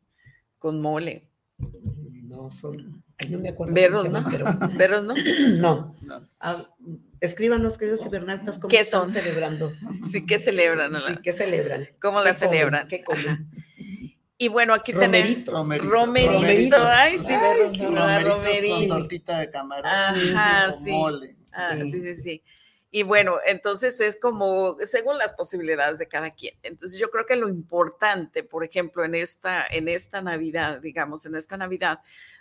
[0.60, 1.28] con mole.
[1.58, 3.74] No, son, no me acuerdo.
[3.74, 4.24] Berros, ¿no?
[4.78, 5.04] Berros,
[5.58, 5.96] ¿no?
[6.04, 6.30] no.
[6.40, 6.70] Ah,
[7.22, 9.74] escríbanos, queridos cibernautas, cómo están celebrando.
[10.10, 10.98] Sí, ¿qué celebran?
[10.98, 11.90] Sí, ¿qué celebran?
[12.02, 12.88] ¿Cómo la celebran?
[12.88, 13.50] ¿Qué comen?
[14.38, 15.84] Y bueno, aquí tenemos Romeritos.
[15.84, 16.80] Romeritos.
[16.82, 19.92] Ay, sí, Ay, sí, romeritos con tortita de camarón.
[19.92, 20.92] Ajá, sí.
[20.92, 21.36] Mole.
[21.54, 22.44] Ah, sí, sí, sí.
[22.92, 26.56] Y bueno, entonces es como según las posibilidades de cada quien.
[26.64, 31.36] Entonces yo creo que lo importante, por ejemplo, en esta, en esta Navidad, digamos, en
[31.36, 32.00] esta Navidad,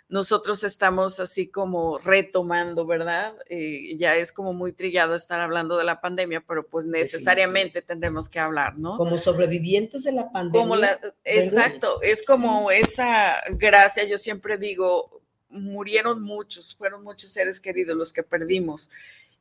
[0.09, 3.35] nosotros estamos así como retomando, ¿verdad?
[3.47, 8.27] Eh, ya es como muy trillado estar hablando de la pandemia, pero pues necesariamente tendremos
[8.27, 8.97] que hablar, ¿no?
[8.97, 10.59] Como sobrevivientes de la pandemia.
[10.59, 17.61] Como la, exacto, es como esa gracia, yo siempre digo, murieron muchos, fueron muchos seres
[17.61, 18.89] queridos los que perdimos.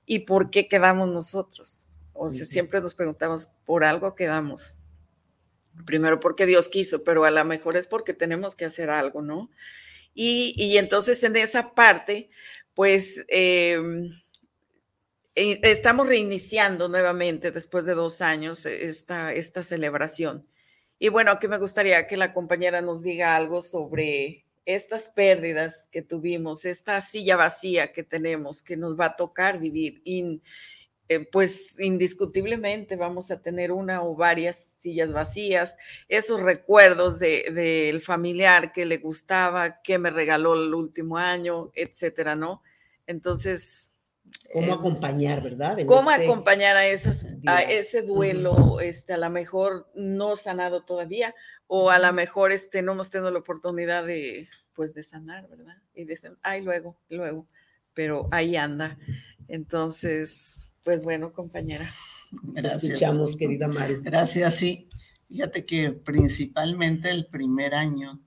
[0.04, 1.88] ¿Y por qué quedamos nosotros?
[2.12, 4.76] O sea, siempre nos preguntamos, ¿por algo quedamos?
[5.86, 9.48] Primero porque Dios quiso, pero a lo mejor es porque tenemos que hacer algo, ¿no?
[10.20, 12.28] Y, entonces en esa parte,
[12.74, 14.10] pues em,
[15.36, 20.44] eh, estamos reiniciando nuevamente después de dos años esta, esta celebración.
[20.98, 26.02] Y bueno, aquí me gustaría que la compañera nos diga algo sobre estas pérdidas que
[26.02, 30.02] tuvimos, esta silla vacía que tenemos, que nos va a tocar vivir.
[31.10, 38.72] Eh, pues indiscutiblemente vamos a tener una o varias sillas vacías, esos recuerdos del familiar
[38.72, 42.62] que le gustaba, que me regaló el último año, etcétera, ¿no?
[43.06, 43.94] Entonces,
[44.52, 45.78] cómo acompañar, ¿verdad?
[45.86, 51.34] cómo este acompañar a, esas, a ese duelo, este, a lo mejor no sanado todavía,
[51.66, 55.78] o a lo mejor este, no hemos tenido la oportunidad de, pues, de sanar, ¿verdad?
[55.94, 57.46] Y dicen, ay, luego, luego,
[57.94, 58.98] pero ahí anda.
[59.48, 61.88] Entonces, pues bueno, compañera.
[62.30, 62.84] Gracias.
[62.84, 64.00] escuchamos, querida Maru.
[64.02, 64.88] Gracias, sí.
[65.28, 68.20] Fíjate que principalmente el primer año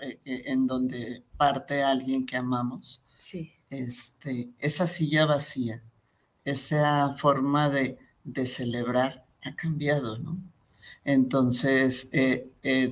[0.00, 3.52] eh, eh, en donde parte alguien que amamos, sí.
[3.68, 5.82] este, esa silla vacía,
[6.44, 10.38] esa forma de, de celebrar ha cambiado, ¿no?
[11.04, 12.50] Entonces, eh,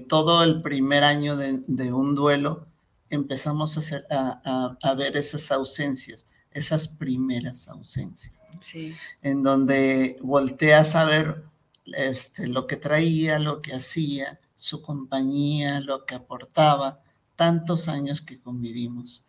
[0.09, 2.67] todo el primer año de, de un duelo
[3.09, 8.95] empezamos a, hacer, a, a, ver esas ausencias, esas primeras ausencias, sí.
[9.23, 11.45] en donde volteas a ver
[11.87, 17.01] este, lo que traía, lo que hacía, su compañía, lo que aportaba,
[17.37, 19.25] tantos años que convivimos.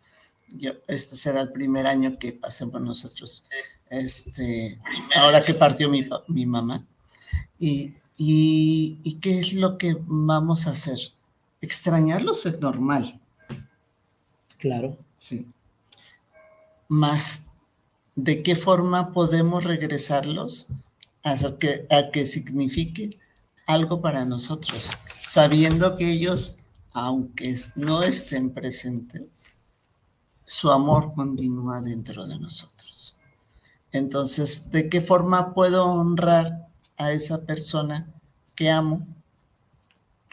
[0.48, 3.44] Yo, este será el primer año que pasemos nosotros,
[3.90, 4.80] este,
[5.14, 6.84] ahora que partió mi, mi mamá.
[7.58, 10.98] Y, y, y, qué es lo que vamos a hacer?
[11.60, 13.20] Extrañarlos es normal.
[14.58, 14.96] Claro.
[15.16, 15.48] Sí.
[16.88, 17.47] Más,
[18.18, 20.66] ¿de qué forma podemos regresarlos?
[21.22, 23.18] A que, a que signifique
[23.66, 24.88] algo para nosotros,
[25.22, 26.58] sabiendo que ellos,
[26.92, 29.54] aunque no estén presentes,
[30.46, 33.14] su amor continúa dentro de nosotros.
[33.92, 38.12] Entonces, ¿de qué forma puedo honrar a esa persona
[38.56, 39.06] que amo,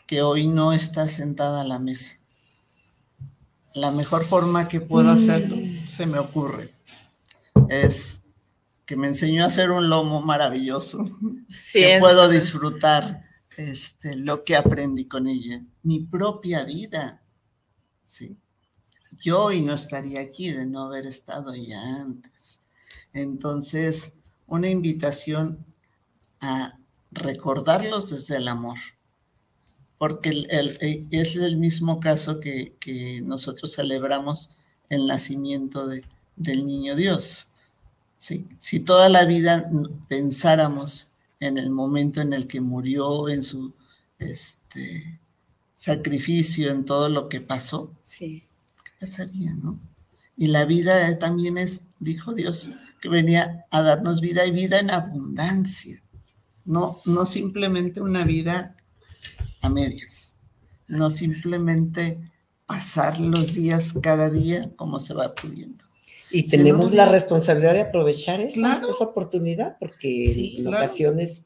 [0.07, 2.15] que hoy no está sentada a la mesa?
[3.73, 6.74] La mejor forma que puedo hacerlo, se me ocurre,
[7.69, 8.25] es
[8.85, 11.03] que me enseñó a hacer un lomo maravilloso,
[11.73, 13.25] que puedo disfrutar
[13.57, 17.21] este, lo que aprendí con ella, mi propia vida.
[18.05, 18.37] ¿sí?
[19.19, 22.61] Yo hoy no estaría aquí de no haber estado ya antes.
[23.13, 25.65] Entonces, una invitación
[26.41, 26.77] a
[27.11, 28.77] recordarlos desde el amor,
[29.97, 30.47] porque
[31.11, 32.75] es el mismo caso que,
[33.23, 34.55] nosotros celebramos
[34.89, 36.03] el nacimiento de,
[36.35, 37.51] del niño Dios.
[38.17, 38.47] ¿Sí?
[38.59, 39.69] Si toda la vida
[40.07, 43.73] pensáramos en el momento en el que murió, en su
[44.19, 45.19] este,
[45.75, 48.47] sacrificio, en todo lo que pasó, sí.
[48.83, 49.79] ¿qué pasaría, no?
[50.37, 54.89] Y la vida también es, dijo Dios, que venía a darnos vida y vida en
[54.89, 56.01] abundancia,
[56.65, 58.75] no, no simplemente una vida
[59.61, 60.35] a medias,
[60.87, 62.31] no simplemente
[62.65, 65.83] pasar los días cada día como se va pudiendo.
[66.35, 71.45] Y tenemos la responsabilidad de aprovechar esa, oportunidad porque en ocasiones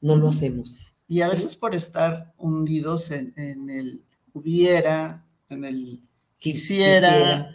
[0.00, 0.78] no lo hacemos.
[1.06, 6.00] Y a veces por estar hundidos en, el hubiera, en el
[6.38, 7.54] quisiera,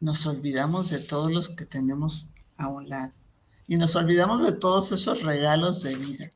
[0.00, 3.12] nos olvidamos de todos los que tenemos a un lado.
[3.68, 6.32] Y nos olvidamos de todos esos regalos de vida.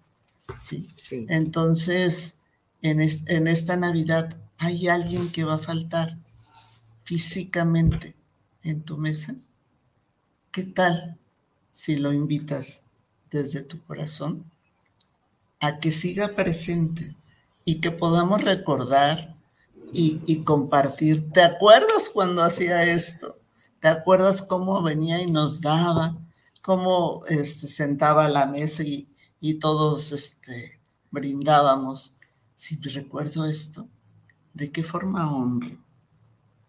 [0.61, 0.91] Sí.
[0.95, 1.27] sí.
[1.29, 2.39] Entonces,
[2.83, 6.19] en, en esta Navidad hay alguien que va a faltar
[7.05, 8.15] físicamente
[8.67, 9.37] en tu mesa?
[10.57, 11.19] ¿Qué tal
[11.71, 12.83] si lo invitas
[13.31, 14.51] desde tu corazón
[15.61, 17.15] a que siga presente
[17.67, 19.37] y que podamos recordar
[19.93, 21.31] y, compartir?
[21.31, 23.39] ¿Te acuerdas cuando hacía esto?
[23.81, 26.17] ¿Te acuerdas cómo venía y nos daba?
[26.63, 29.07] ¿Cómo este, sentaba a la mesa y,
[29.61, 30.81] todos este,
[31.11, 32.17] brindábamos?
[32.55, 33.91] Si recuerdo esto,
[34.55, 35.77] ¿de qué forma honro?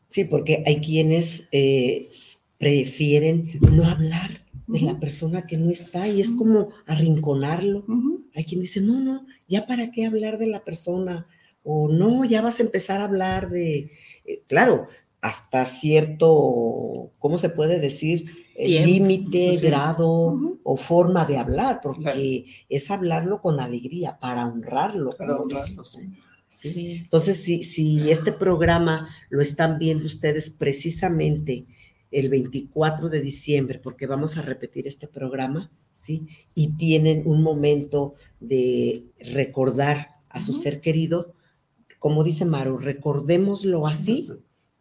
[0.10, 2.10] Sí, porque hay quienes eh,
[2.58, 7.86] prefieren no hablar de la persona que no está y es como arrinconarlo.
[8.36, 11.26] Hay quien dice, no, no, ya para qué hablar de la persona
[11.64, 13.90] o no, ya vas a empezar a hablar de,
[14.26, 14.88] eh, claro,
[15.22, 18.48] hasta cierto, ¿cómo se puede decir?
[18.58, 25.12] límite, grado o forma de hablar, porque es hablarlo con alegría, para honrarlo.
[25.12, 27.02] Para honrarlo, sí.
[27.04, 31.68] Entonces, si, si este programa lo están viendo ustedes precisamente
[32.12, 36.28] el 24 de diciembre, porque vamos a repetir este programa, ¿sí?
[36.56, 39.04] Y tienen un momento de
[39.34, 41.34] recordar a su ser querido,
[42.00, 44.28] como dice Maru, recordémoslo así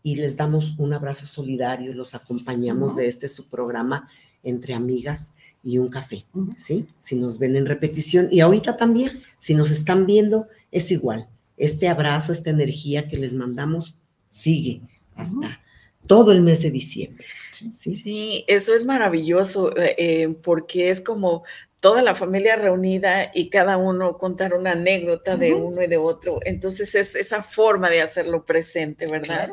[0.03, 4.09] y les damos un abrazo solidario, los acompañamos de este su programa
[4.43, 5.33] entre amigas
[5.64, 6.24] y un café,
[6.59, 6.87] ¿sí?
[7.01, 8.29] Si nos ven en repetición.
[8.31, 9.11] Y ahorita también,
[9.41, 11.29] si nos están viendo, es igual.
[11.57, 13.99] Este abrazo, esta energía que les mandamos
[14.29, 14.83] sigue
[15.16, 15.61] hasta
[16.07, 17.27] todo el mes de diciembre.
[17.51, 21.45] Sí, sí eso es maravilloso eh, eh, porque es como
[21.81, 26.41] toda la familia reunida y cada uno contar una anécdota de uno y de otro.
[26.45, 29.51] Entonces es esa forma de hacerlo presente, ¿verdad?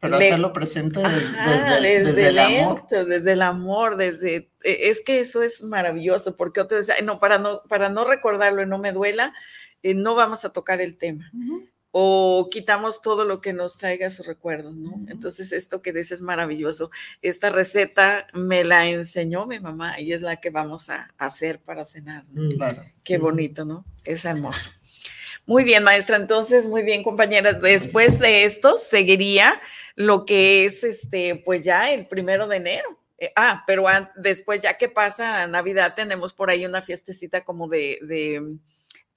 [0.00, 2.86] Pero hacerlo presente desde, desde, el amor.
[2.88, 4.50] Desde el amor, desde...
[4.62, 8.66] E, es que eso es maravilloso, porque otros no, para no, para no recordarlo y
[8.66, 9.34] no me duela,
[9.82, 11.30] eh, no vamos a tocar el tema.
[11.92, 14.92] O quitamos todo lo que nos traiga su recuerdo, ¿no?
[15.08, 16.90] Entonces, esto que dices es maravilloso.
[17.20, 21.84] Esta receta me la enseñó mi mamá y es la que vamos a hacer para
[21.84, 22.24] cenar.
[22.56, 22.84] Claro.
[23.02, 23.84] Qué bonito, ¿no?
[24.04, 24.70] Es hermoso.
[25.46, 26.16] Muy bien, maestra.
[26.16, 27.60] Entonces, muy bien, compañeras.
[27.60, 29.60] Después de esto, seguiría
[29.96, 32.88] lo que es este, pues ya el primero de enero.
[33.18, 33.84] Eh, ah, pero
[34.16, 38.42] después, ya que pasa Navidad, tenemos por ahí una fiestecita como de, de,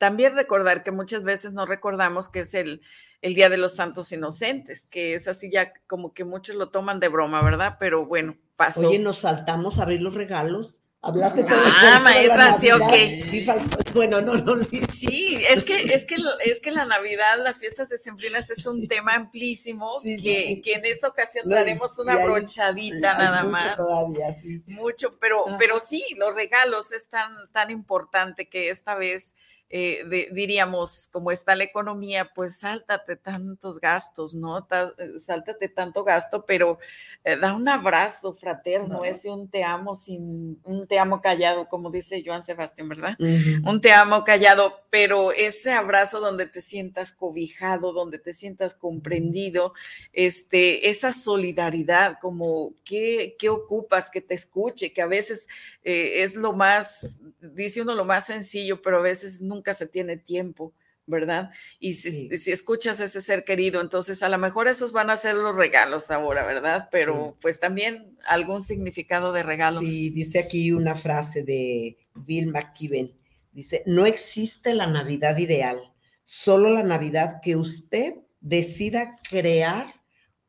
[0.03, 2.81] también recordar que muchas veces no recordamos que es el,
[3.21, 6.99] el Día de los Santos Inocentes, que es así ya como que muchos lo toman
[6.99, 7.77] de broma, ¿verdad?
[7.79, 8.89] Pero bueno, pasó.
[8.89, 10.81] Oye, nos saltamos a abrir los regalos.
[10.99, 13.93] Hablaste todo Ah, maestra, sí, ok.
[13.93, 14.61] Bueno, no, no.
[14.91, 19.13] Sí, es que, es que, es que la Navidad, las fiestas decembrinas es un tema
[19.13, 23.75] amplísimo que, que, en esta ocasión daremos una brochadita nada mucho más.
[23.77, 24.63] Todavía, sí.
[24.67, 29.37] Mucho, pero, pero sí, los regalos es tan, tan importante que esta vez
[29.75, 34.59] eh, diríamos, como está la economía, pues sáltate tantos gastos, ¿no?
[34.59, 36.77] Eh, sáltate tanto gasto, pero
[37.23, 41.89] eh, da un abrazo fraterno, ese un te amo sin, un te amo callado, como
[41.89, 43.15] dice Joan Sebastián, ¿verdad?
[43.17, 49.73] Un te amo callado, pero ese abrazo donde te sientas cobijado, donde te sientas comprendido,
[50.11, 55.47] este, esa solidaridad, como qué, qué ocupas, que te escuche, que a veces
[55.83, 60.73] es lo más, dice uno lo más sencillo, pero a veces nunca se tiene tiempo,
[61.05, 61.51] ¿verdad?
[61.79, 65.35] Y si, escuchas a ese ser querido, entonces a lo mejor esos van a ser
[65.35, 66.89] los regalos ahora, ¿verdad?
[66.91, 69.81] Pero pues también algún significado de regalos.
[69.81, 73.13] Sí, dice aquí una frase de Bill McKibben.
[73.51, 75.79] Dice, no existe la Navidad ideal,
[76.23, 79.93] solo la Navidad que usted decida crear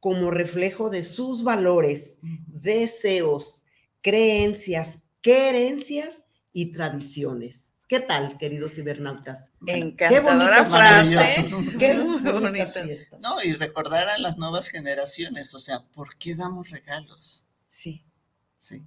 [0.01, 3.65] como reflejo de sus valores, deseos,
[4.01, 7.74] creencias, querencias y tradiciones.
[7.87, 9.53] ¿Qué tal, queridos cibernautas?
[9.67, 11.45] Encantadora frase.
[11.79, 13.19] Qué bonita fiesta.
[13.21, 17.47] No, y recordar a las nuevas generaciones, o sea, ¿por qué damos regalos?
[17.69, 18.03] Sí.
[18.57, 18.83] Sí.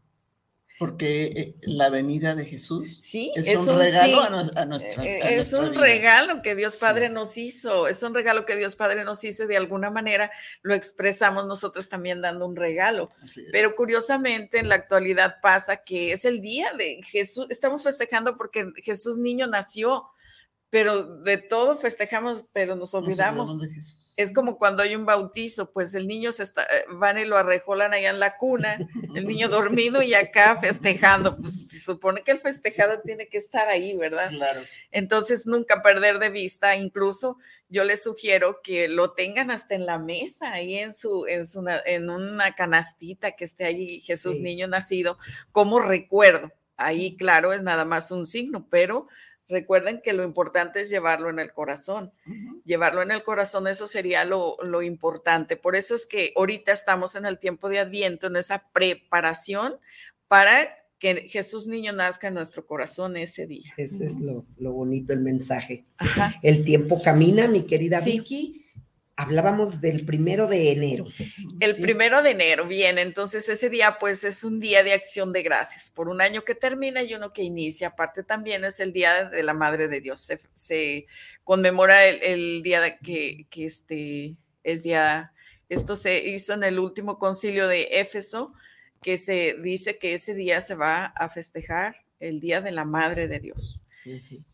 [0.80, 4.21] Porque eh, la venida de Jesús sí, es, un, regalo
[4.55, 8.55] a, nuestra eh, Es un regalo que Dios Padre nos hizo, es un regalo que
[8.55, 13.09] Dios Padre nos hizo y de alguna manera lo expresamos nosotros también dando un regalo.
[13.51, 18.71] Pero curiosamente en la actualidad pasa que es el día de Jesús, estamos festejando porque
[18.84, 20.09] Jesús niño nació,
[20.70, 23.61] pero de todo festejamos, pero nos olvidamos.
[24.18, 27.38] es como cuando hay un bautizo, pues el niño se está, eh, van y lo
[27.38, 28.78] arrejolan allá en la cuna,
[29.15, 31.38] el niño dormido y acá festejando.
[31.38, 34.30] Pues se supone que el festejado tiene que estar ahí, ¿verdad?
[34.30, 34.61] Claro.
[34.91, 37.38] Entonces nunca perder de vista, incluso
[37.70, 41.65] yo les sugiero que lo tengan hasta en la mesa, ahí en su, en su,
[41.86, 45.18] en una canastita que esté allí Jesús niño nacido,
[45.51, 46.51] como recuerdo.
[46.76, 49.07] Ahí, claro, es nada más un signo, pero
[49.49, 52.11] Recuerden que lo importante es llevarlo en el corazón.
[52.65, 55.55] Llevarlo en el corazón, eso sería lo, lo, importante.
[55.55, 59.75] Por eso es que ahorita estamos en el tiempo de Adviento, en esa preparación
[60.27, 60.67] para
[60.99, 63.73] que Jesús niño nazca en nuestro corazón ese día.
[63.77, 65.85] Ese es lo, lo bonito, el mensaje.
[66.41, 68.66] El tiempo camina, mi querida Vicky
[69.18, 71.05] hablábamos del primero de enero.
[71.59, 75.41] El primero de enero, bien, entonces ese día pues es un día de acción de
[75.41, 77.89] gracias por un año que termina y uno que inicia.
[77.89, 80.32] Aparte también es el día de la Madre de Dios.
[80.53, 81.07] Se,
[81.43, 85.34] conmemora el, día de que, que, este es ya,
[85.68, 88.53] esto se hizo en el último concilio de Éfeso,
[89.01, 93.28] que se dice que ese día se va a festejar el día de la Madre
[93.28, 93.84] de Dios.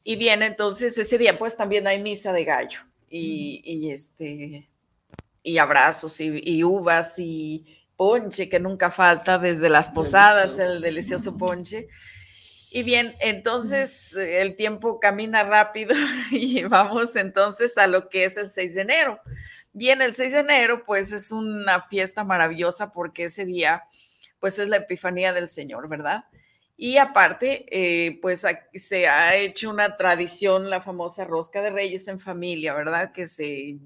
[0.03, 2.80] Y bien, entonces ese día pues también hay misa de gallo
[3.16, 4.68] y, este,
[5.43, 11.88] y abrazos y, uvas y ponche que nunca falta desde las posadas, el delicioso ponche.
[12.72, 15.93] Y bien, entonces el tiempo camina rápido
[16.32, 19.20] y vamos entonces a lo que es el 6 de enero.
[19.74, 23.84] Bien, el 6 de enero pues es una fiesta maravillosa porque ese día
[24.39, 26.26] pues es la Epifanía del Señor, ¿verdad?
[26.86, 32.19] Y aparte, eh, pues se ha hecho una tradición, la famosa rosca de reyes en
[32.19, 33.13] familia, ¿verdad?
[33.13, 33.79] Que se,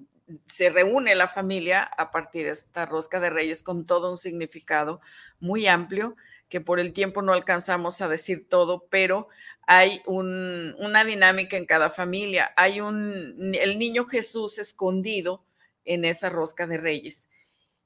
[0.47, 4.99] se reúne la familia a partir de esta rosca de reyes con todo un significado
[5.39, 6.15] muy amplio,
[6.49, 9.27] que por el tiempo no alcanzamos a decir todo, pero
[9.67, 12.51] hay una dinámica en cada familia.
[12.57, 15.45] Hay un, el niño Jesús escondido
[15.85, 17.29] en esa rosca de reyes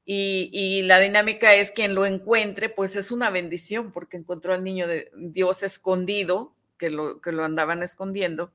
[0.06, 4.88] y, la dinámica es quien lo encuentre, pues es una bendición porque encontró al niño
[4.88, 8.52] de Dios escondido, que lo, que lo andaban escondiendo.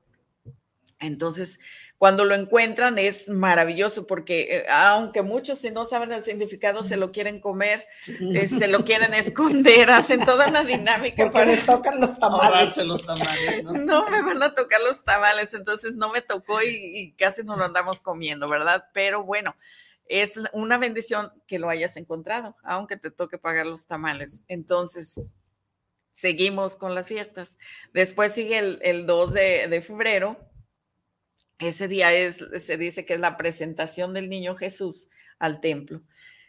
[0.99, 1.59] Entonces,
[1.97, 6.97] cuando lo encuentran es maravilloso porque eh, aunque muchos si no saben el significado se
[6.97, 11.31] lo quieren comer, eh, se lo quieren esconder, hacen toda una dinámica.
[11.31, 12.77] Porque les tocan los tamales.
[12.85, 13.73] los tamales, ¿no?
[13.77, 17.55] No me van a tocar los tamales, entonces no me tocó y, y casi no
[17.55, 18.85] lo andamos comiendo, ¿verdad?
[18.93, 19.55] Pero bueno,
[20.09, 24.43] es una bendición que lo hayas encontrado, aunque te toque pagar los tamales.
[24.47, 25.35] Entonces,
[26.11, 27.57] seguimos con las fiestas.
[27.93, 30.37] Después sigue el, el 2 de, de febrero.
[31.59, 36.01] Ese día es, se dice que es la presentación del niño Jesús al templo.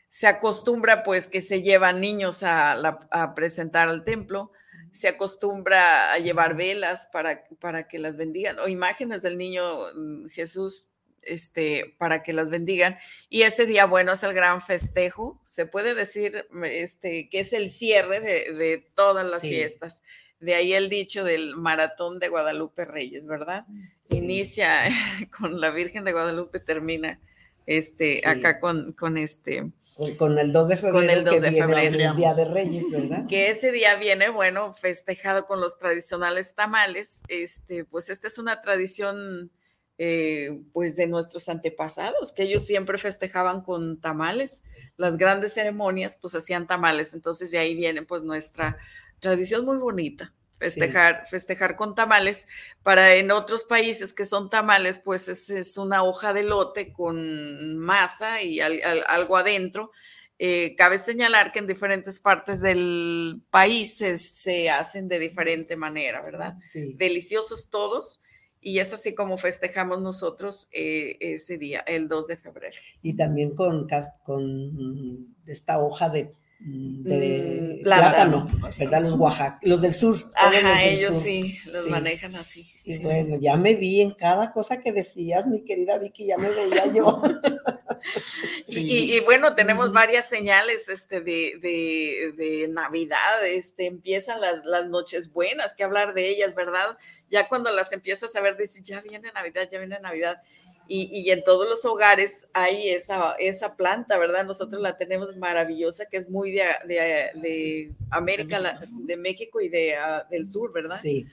[0.08, 2.72] Se acostumbra pues que se llevan niños a,
[3.10, 4.52] a presentar al templo,
[4.92, 9.62] se acostumbra a llevar velas para, para que las bendigan o imágenes del niño
[9.94, 10.92] mm, Jesús
[11.22, 12.96] este, para que las bendigan.
[13.28, 15.40] Y ese día, bueno, es el gran festejo.
[15.44, 19.48] Se puede decir este, que es el cierre de, de todas las Sí.
[19.50, 20.02] fiestas.
[20.40, 23.64] De ahí el dicho del maratón de Guadalupe Reyes, ¿verdad?
[24.10, 24.84] Inicia
[25.38, 27.20] con la Virgen de Guadalupe, termina
[27.66, 28.22] este, Sí.
[28.24, 30.94] acá con, con este, Con, con el 2 de febrero.
[30.96, 31.96] Con el 2 que de viene febrero.
[32.10, 33.26] El Día de Reyes, ¿verdad?
[33.28, 37.24] que ese día viene, bueno, festejado con los tradicionales tamales.
[37.28, 39.50] Este, pues esta es una tradición,
[39.98, 44.64] eh, pues de nuestros antepasados, que ellos siempre festejaban con tamales.
[44.96, 47.14] Las grandes ceremonias, pues hacían tamales.
[47.14, 48.78] Entonces de ahí viene, pues nuestra
[49.20, 50.32] tradición muy bonita.
[50.60, 52.48] Festejar, festejar con tamales.
[52.82, 57.76] Para en otros países que son tamales, pues es, es una hoja de lote con
[57.78, 59.92] masa y al- al- algo adentro.
[60.40, 66.22] Eh, cabe señalar que en diferentes partes del país se, se hacen de diferente manera,
[66.22, 66.54] ¿verdad?
[66.60, 66.94] Sí.
[66.96, 68.20] Deliciosos todos.
[68.68, 72.76] Y es así como festejamos nosotros eh, ese día, el 2 de febrero.
[73.02, 73.86] Y también con,
[74.24, 78.46] con esta hoja de, mm, de Mm, plátano.
[78.46, 79.02] plátano, ¿verdad?
[79.04, 80.16] Los Oaxaca, los del sur.
[80.20, 81.22] los Ajá, del ellos sur.
[81.22, 81.90] sí, los Sí.
[81.90, 82.66] manejan así.
[82.84, 82.98] Y sí.
[83.02, 86.92] bueno, ya me vi en cada cosa que decías, mi querida Vicky, ya me veía
[86.92, 87.22] yo.
[88.68, 94.64] Y, y- y bueno, tenemos varias señales este, de, de- de Navidad, este, empiezan las,
[94.64, 96.98] las noches buenas, que hablar de ellas, ¿verdad?
[97.30, 100.42] Ya cuando las empiezas a ver, dices, ya viene Navidad, ya viene Navidad.
[100.90, 104.46] Y, y en todos los hogares hay esa, esa planta, ¿verdad?
[104.46, 109.68] Nosotros la tenemos maravillosa, que es muy de, de- de América, la- de México y
[109.68, 110.98] de, ah, del sur, ¿verdad?
[111.00, 111.26] Sí.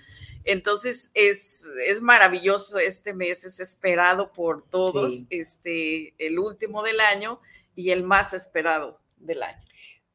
[0.45, 5.27] Entonces es, es maravilloso este mes, es esperado por todos, Sí.
[5.31, 7.39] este, el último del año
[7.75, 9.61] y el más esperado del año.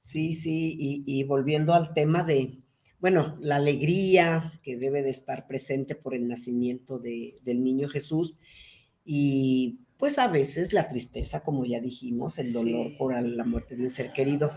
[0.00, 2.52] Sí, sí, y, y volviendo al tema de,
[3.00, 8.38] bueno, la alegría que debe de estar presente por el nacimiento de- del niño Jesús
[9.04, 12.94] y pues a veces la tristeza, como ya dijimos, el dolor Sí.
[12.98, 14.50] por la muerte de un ser querido.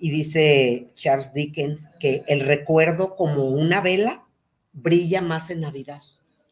[0.00, 4.24] Y dice Charles Dickens que el recuerdo como una vela
[4.72, 6.00] brilla más en Navidad.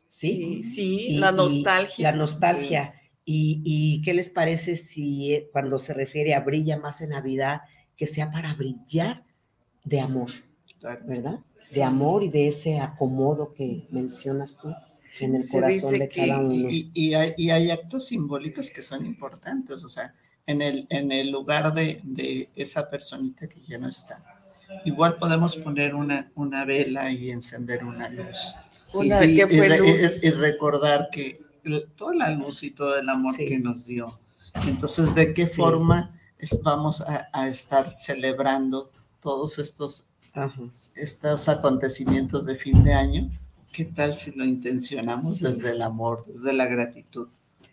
[0.09, 2.11] Sí, Sí, sí, la nostalgia.
[2.11, 2.95] La nostalgia.
[3.25, 7.61] Y, y qué les parece si eh, cuando se refiere a brilla más en Navidad,
[7.97, 9.25] que sea para brillar
[9.85, 10.31] de amor,
[11.07, 11.41] ¿verdad?
[11.75, 14.73] De amor y de ese acomodo que mencionas tú
[15.21, 16.51] en el Se corazón de que- cada uno.
[16.71, 20.15] Y, y hay, y hay actos simbólicos que son importantes, o sea,
[20.47, 24.19] en el, en el lugar de, de esa personita que ya no está.
[24.85, 28.57] Igual podemos poner una, una vela y encender una luz.
[28.95, 29.53] Una y, luz.
[30.23, 31.41] y- y recordar que
[31.97, 34.07] toda la luz y todo el amor que nos dio.
[34.67, 35.57] Entonces, ¿de qué Sí.
[35.57, 38.91] forma es- vamos a, a estar celebrando
[39.21, 40.61] todos estos, Ajá.
[40.95, 43.31] estos acontecimientos de fin de año?
[43.73, 47.29] ¿Qué tal si lo intencionamos desde el amor, desde la gratitud?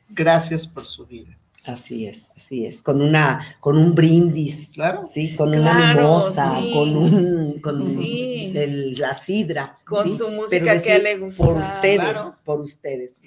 [0.10, 1.38] Gracias por su vida.
[1.66, 6.72] Así es, así es, con una, con un brindis, claro, sí, con una mimosa, sí.
[6.74, 8.52] con un, con Sí.
[8.56, 10.18] el- la sidra, Con ¿sí?
[10.18, 11.44] su Pero música que le gusta.
[11.44, 12.36] por ustedes, claro.
[12.44, 13.18] por ustedes.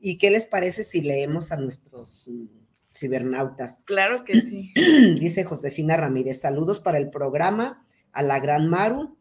[0.00, 2.46] ¿Y qué les parece si leemos a nuestros mm,
[2.94, 3.82] cibernautas?
[3.84, 4.72] Claro que sí.
[5.18, 9.16] Dice Josefina Ramírez, saludos para el programa, a la gran Maru,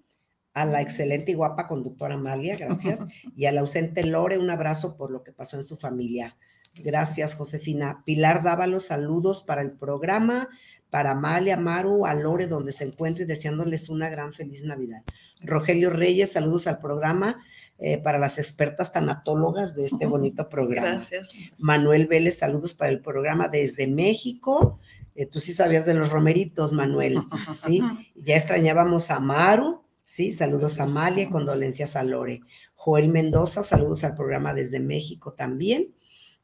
[0.54, 3.00] a la excelente y guapa conductora Amalia, gracias,
[3.36, 6.38] y al ausente Lore, un abrazo por lo que pasó en su familia.
[6.84, 8.04] Gracias, Josefina.
[8.06, 10.50] Pilar Dávalos, saludos para el programa,
[10.90, 15.04] para Amalia, Maru, a Lore, donde se encuentre, deseándoles una gran feliz Navidad.
[15.44, 17.44] Rogelio Reyes, saludos al programa.
[17.80, 20.90] eh, para las expertas tanatólogas de este bonito programa.
[20.94, 21.38] Gracias.
[21.60, 24.80] Manuel Vélez, saludos para el programa desde México.
[25.14, 27.20] Eh, tú sí sabías de los romeritos, Manuel,
[27.56, 27.82] ¿sí?
[28.16, 30.32] Ya extrañábamos a Maru, ¿sí?
[30.32, 32.42] Saludos a Amalia, condolencias a Lore.
[32.74, 35.94] Joel Mendoza, saludos al programa desde México también.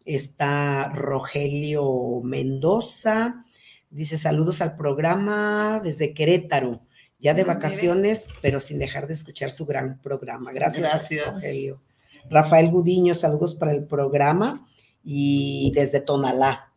[0.06, 3.46] Está Rogelio Mendoza,
[3.90, 6.82] dice saludos al programa desde Querétaro,
[7.20, 10.52] ya de vacaciones, pero sin dejar de escuchar su gran programa.
[10.52, 11.26] Gracias, Gracias.
[11.26, 11.82] Rogelio.
[12.30, 14.66] Rafael Gudiño, saludos para el programa
[15.04, 16.74] y desde Tonalá.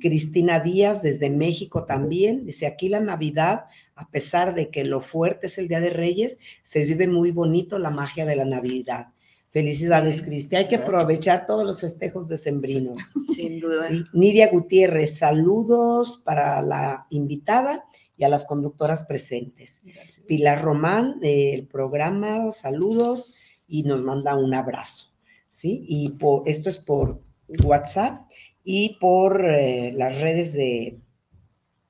[0.00, 5.48] Cristina Díaz desde México también, dice aquí la Navidad, a pesar de que lo fuerte
[5.48, 9.08] es el Día de Reyes, se vive muy bonito la magia de la Navidad.
[9.50, 10.56] Felicidades, Cristi.
[10.56, 13.00] Hay que aprovechar todos los festejos decembrinos.
[13.34, 13.88] Sin duda.
[13.88, 14.04] Sí.
[14.12, 17.84] Nidia Gutiérrez, saludos para la invitada
[18.16, 19.80] y a las conductoras presentes.
[20.26, 23.36] Pilar Román del programa, saludos
[23.66, 25.12] y nos manda un abrazo.
[25.48, 25.84] ¿sí?
[25.88, 27.22] Y por, esto es por
[27.64, 28.28] WhatsApp
[28.64, 31.00] y por eh, las redes de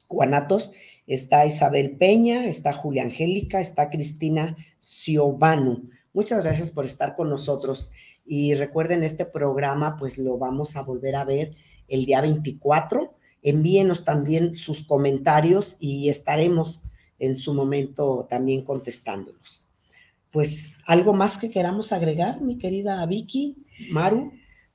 [0.09, 0.73] Guanatos.
[1.07, 5.89] Está Isabel Peña, está Julia Angélica, está Cristina Ciobanu.
[6.13, 7.93] Muchas gracias por estar con nosotros.
[8.25, 11.57] Y recuerden, este programa pues lo vamos a volver a ver
[11.89, 13.15] el día 24.
[13.43, 16.85] Envíenos también sus comentarios y estaremos
[17.19, 19.69] en su momento también contestándolos.
[20.31, 23.57] Pues algo más que queramos agregar, mi querida Vicky,
[23.91, 24.33] Maru.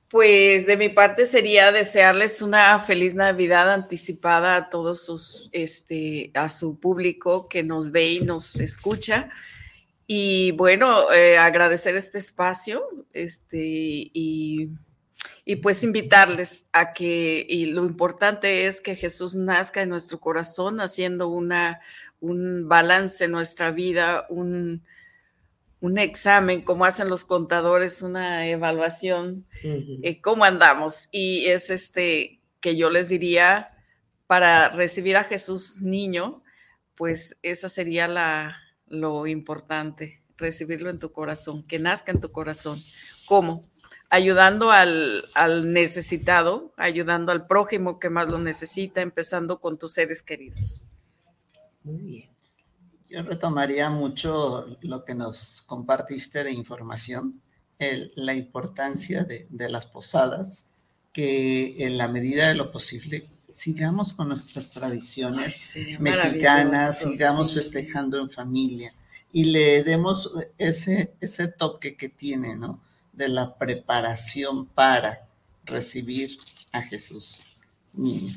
[0.08, 6.48] Pues de mi parte sería desearles una feliz Navidad anticipada a todos sus, este, a
[6.48, 9.30] su público que nos ve y nos escucha.
[10.06, 14.68] Y bueno, eh, agradecer este espacio, este, y,
[15.44, 20.80] y pues invitarles a que, y lo importante es que Jesús nazca en nuestro corazón,
[20.80, 21.80] haciendo una,
[22.20, 24.82] un balance en nuestra vida, un,
[25.80, 31.08] un examen, como hacen los contadores, una evaluación, eh, cómo andamos.
[31.12, 33.70] Y es este que yo les diría,
[34.26, 36.42] para recibir a Jesús niño,
[36.94, 42.78] pues esa sería la, lo importante, recibirlo en tu corazón, que nazca en tu corazón.
[43.26, 43.62] ¿Cómo?
[44.10, 50.22] Ayudando al, al necesitado, ayudando al prójimo que más lo necesita, empezando con tus seres
[50.22, 50.84] queridos.
[51.82, 52.30] Muy bien.
[53.10, 57.40] Yo retomaría mucho lo que nos compartiste de información,
[58.16, 60.70] la importancia de, de las posadas,
[61.12, 67.54] que en la medida de lo posible sigamos con nuestras tradiciones mexicanas, sigamos sí.
[67.54, 68.92] festejando en familia
[69.32, 72.80] y le demos ese, ese toque que tiene, ¿no?
[73.12, 75.28] De la preparación para
[75.64, 76.36] recibir
[76.72, 77.42] a Jesús.
[77.92, 78.32] niño.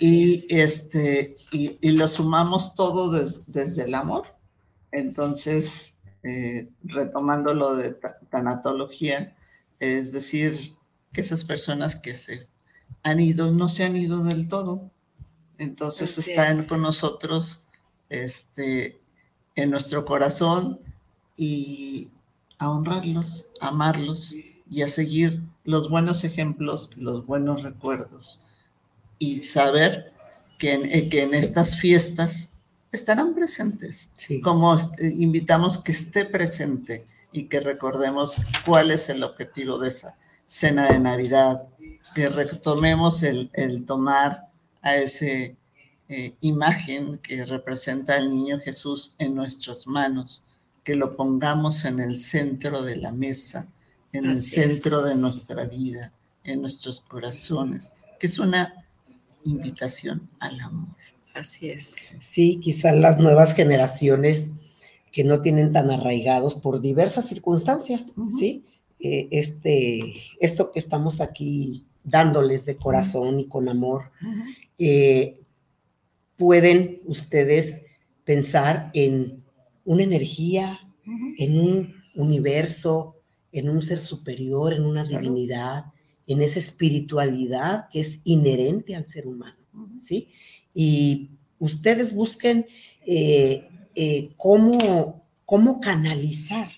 [0.00, 4.26] Y, este, y, y lo sumamos todo des- desde el amor.
[4.90, 9.36] Entonces, eh, retomando lo de ta- tanatología,
[9.78, 10.74] es decir,
[11.12, 12.48] que esas personas que se
[13.02, 14.90] han ido no se han ido del todo.
[15.58, 16.66] Entonces Así están es.
[16.66, 17.66] con nosotros
[18.08, 19.00] este,
[19.54, 20.80] en nuestro corazón
[21.36, 22.10] y
[22.58, 24.34] a honrarlos, a amarlos
[24.70, 28.42] y a seguir los buenos ejemplos, los buenos recuerdos
[29.18, 30.12] y saber
[30.58, 32.50] que en, eh, que en estas fiestas
[32.92, 34.10] estarán presentes.
[34.42, 34.80] Como eh,
[35.16, 40.98] invitamos que esté presente y que recordemos cuál es el objetivo de esa cena de
[40.98, 41.68] Navidad,
[42.14, 44.48] que retomemos el, el tomar
[44.82, 45.56] a ese
[46.08, 50.44] eh, imagen que representa al niño Jesús en nuestras manos,
[50.82, 53.68] que lo pongamos en el centro de la mesa,
[54.12, 54.50] en el es.
[54.50, 58.86] centro de nuestra vida, en nuestros corazones, que es una
[59.44, 60.96] invitación al amor.
[61.32, 62.16] Así es.
[62.20, 64.54] Sí, quizás las nuevas generaciones
[65.12, 68.64] que no tienen tan arraigados por diversas circunstancias, ¿sí?
[68.98, 74.10] Eh, este, esto que estamos aquí dándoles de corazón y con amor,
[74.78, 75.40] eh,
[76.36, 77.82] pueden ustedes
[78.24, 79.42] pensar en
[79.84, 80.80] una energía,
[81.36, 83.16] en un universo,
[83.52, 85.86] en un ser superior, en una divinidad,
[86.26, 89.58] en esa espiritualidad que es inherente al ser humano,
[89.98, 90.28] ¿sí?
[90.72, 92.66] Y ustedes busquen
[93.04, 95.19] eh, eh, cómo,
[95.50, 96.68] cómo canalizar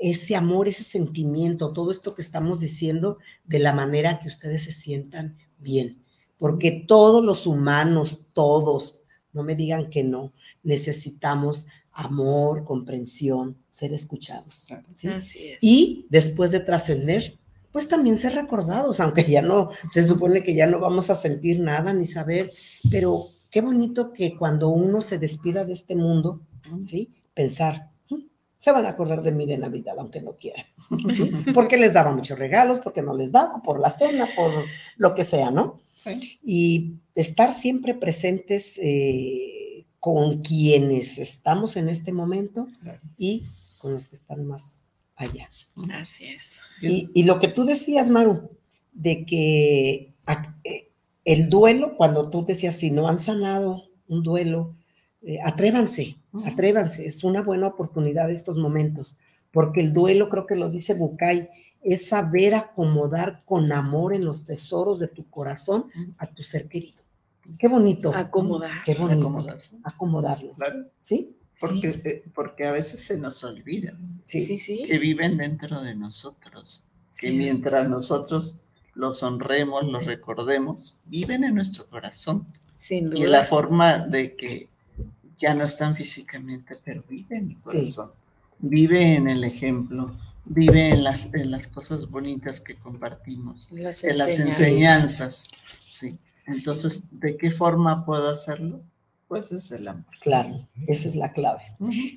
[0.00, 4.72] ese amor, ese sentimiento, todo esto que estamos diciendo de la manera que ustedes se
[4.72, 6.02] sientan bien.
[6.36, 9.02] Porque todos los humanos, todos,
[9.32, 10.32] no me digan que no,
[10.64, 14.66] necesitamos amor, comprensión, ser escuchados.
[14.90, 15.06] ¿sí?
[15.06, 15.58] Así es.
[15.60, 17.38] Y después de trascender,
[17.70, 21.60] pues también ser recordados, aunque ya no, se supone que ya no vamos a sentir
[21.60, 22.50] nada ni saber,
[22.90, 26.40] pero qué bonito que cuando uno se despida de este mundo,
[26.80, 27.10] ¿sí?
[27.34, 27.89] Pensar, "Mm,
[28.60, 30.66] se van a acordar de mí de Navidad, aunque no quieran,
[31.16, 31.32] ¿sí?
[31.54, 34.66] Porque les daba muchos regalos, porque no les daba, por la cena, por
[34.98, 35.80] lo que sea, ¿no?
[36.42, 42.68] Y estar siempre presentes eh, con quienes estamos en este momento
[43.16, 43.46] y
[43.78, 44.82] con los que están más
[45.16, 45.48] allá.
[45.94, 46.60] Así es.
[46.82, 48.50] Y, y lo que tú decías, Maru,
[48.92, 50.12] de que
[50.64, 50.90] eh,
[51.24, 54.76] el duelo, cuando tú decías, si no han sanado un duelo,
[55.22, 59.18] eh, atrévanse, atrévanse, es una buena oportunidad estos momentos,
[59.52, 61.48] porque el duelo, creo que lo dice Bucay,
[61.82, 65.86] es saber acomodar con amor en los tesoros de tu corazón
[66.18, 67.02] a tu ser querido.
[67.58, 68.14] Qué bonito.
[68.14, 68.82] Acomodar.
[68.84, 69.20] Qué bonito.
[69.20, 69.76] Acomodarse.
[69.82, 70.52] Acomodarlo.
[70.52, 70.84] Claro.
[70.98, 71.34] ¿Sí?
[71.58, 74.42] Porque, eh, porque a veces se nos olvida Sí.
[74.44, 74.84] Sí, sí.
[74.86, 76.84] que viven dentro de nosotros,
[77.18, 78.60] que mientras nosotros
[78.94, 82.46] los honremos, los recordemos, viven en nuestro corazón.
[82.76, 83.28] Sin Y duda.
[83.28, 84.68] la forma de que
[85.40, 88.12] ya no están físicamente, pero vive en mi corazón.
[88.58, 90.14] Vive en el ejemplo,
[90.44, 94.60] vive en las, en las cosas bonitas que compartimos, Las en las enseñanzas.
[94.68, 95.48] enseñanzas.
[95.88, 96.18] Sí.
[96.46, 98.82] Entonces, ¿de qué forma puedo hacerlo?
[99.30, 100.04] Pues es el amor.
[100.22, 101.62] Claro, esa es la clave.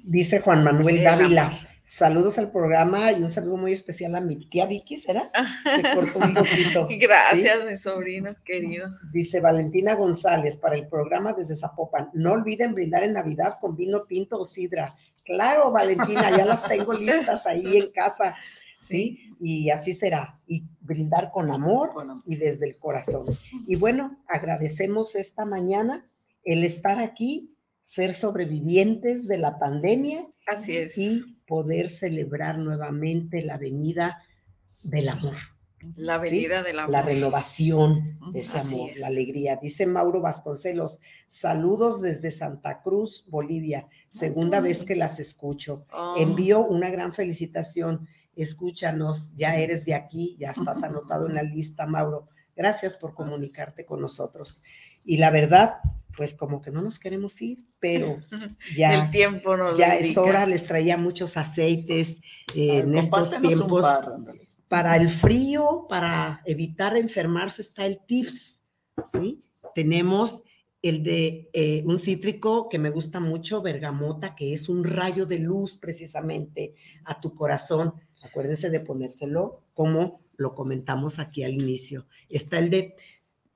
[0.03, 1.51] Dice Juan Manuel amor.
[1.83, 5.31] saludos al programa y un saludo muy especial a mi tía Vicky, ¿será?
[5.63, 6.87] Se cortó un poquito.
[6.99, 7.65] Gracias, ¿sí?
[7.69, 8.89] mi sobrino querido.
[9.11, 12.09] Dice Valentina González para el programa desde Zapopan.
[12.15, 14.95] No olviden brindar en Navidad con vino tinto o sidra.
[15.23, 18.35] Claro, Valentina, ya las tengo listas ahí en casa.
[18.75, 20.41] Sí, y así será.
[20.47, 21.91] Y brindar con amor
[22.25, 23.27] y desde el corazón.
[23.67, 26.09] Y bueno, agradecemos esta mañana
[26.43, 30.27] el estar aquí, ser sobrevivientes de la pandemia.
[30.47, 30.97] Así es.
[30.97, 34.21] Y poder celebrar nuevamente la venida
[34.83, 35.35] del amor.
[35.95, 36.31] La ¿sí?
[36.31, 36.91] venida del amor.
[36.91, 38.99] La renovación de ese Así amor, es.
[38.99, 39.57] la alegría.
[39.61, 43.87] Dice Mauro Vasconcelos, saludos desde Santa Cruz, Bolivia.
[44.09, 45.85] Segunda vez que las escucho.
[45.91, 46.15] Oh.
[46.17, 48.07] Envío una gran felicitación.
[48.35, 52.25] Escúchanos, ya eres de aquí, ya estás anotado en la lista, Mauro.
[52.55, 54.61] Gracias por comunicarte con nosotros.
[55.03, 55.75] Y la verdad,
[56.15, 58.19] pues como que no nos queremos ir, pero
[58.75, 62.19] ya, El tiempo nos lo ya es hora, les traía muchos aceites
[62.55, 63.81] eh, en estos tiempos.
[63.81, 64.09] par.
[64.67, 68.61] Para el frío, para evitar enfermarse, está el tips,
[69.05, 69.43] ¿sí?
[69.75, 70.43] Tenemos
[70.81, 75.39] el de eh, un cítrico que me gusta mucho, bergamota, que es un rayo de
[75.39, 76.73] luz precisamente
[77.05, 77.93] a tu corazón.
[78.23, 82.07] Acuérdense de ponérselo como lo comentamos aquí al inicio.
[82.29, 82.95] Está el de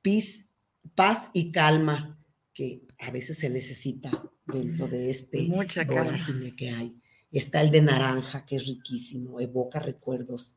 [0.03, 0.49] pis-
[0.95, 2.16] paz y calma,
[2.57, 4.09] que a veces se necesita
[4.47, 6.99] dentro de este Mucha vorágine que hay.
[7.31, 10.55] Está el de naranja, que es riquísimo, evoca recuerdos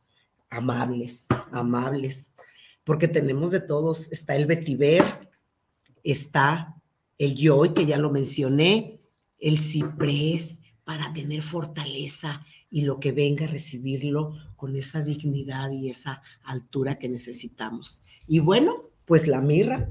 [0.49, 2.33] amables, amables,
[2.85, 4.11] porque tenemos de todos.
[4.13, 5.29] Está el vetiver,
[6.03, 6.75] está
[7.19, 8.99] el yoy, que ya lo mencioné,
[9.39, 15.91] el ciprés, para tener fortaleza y lo que venga a recibirlo con esa dignidad y
[15.91, 18.03] esa altura que necesitamos.
[18.27, 19.87] Y bueno, pues la mirra,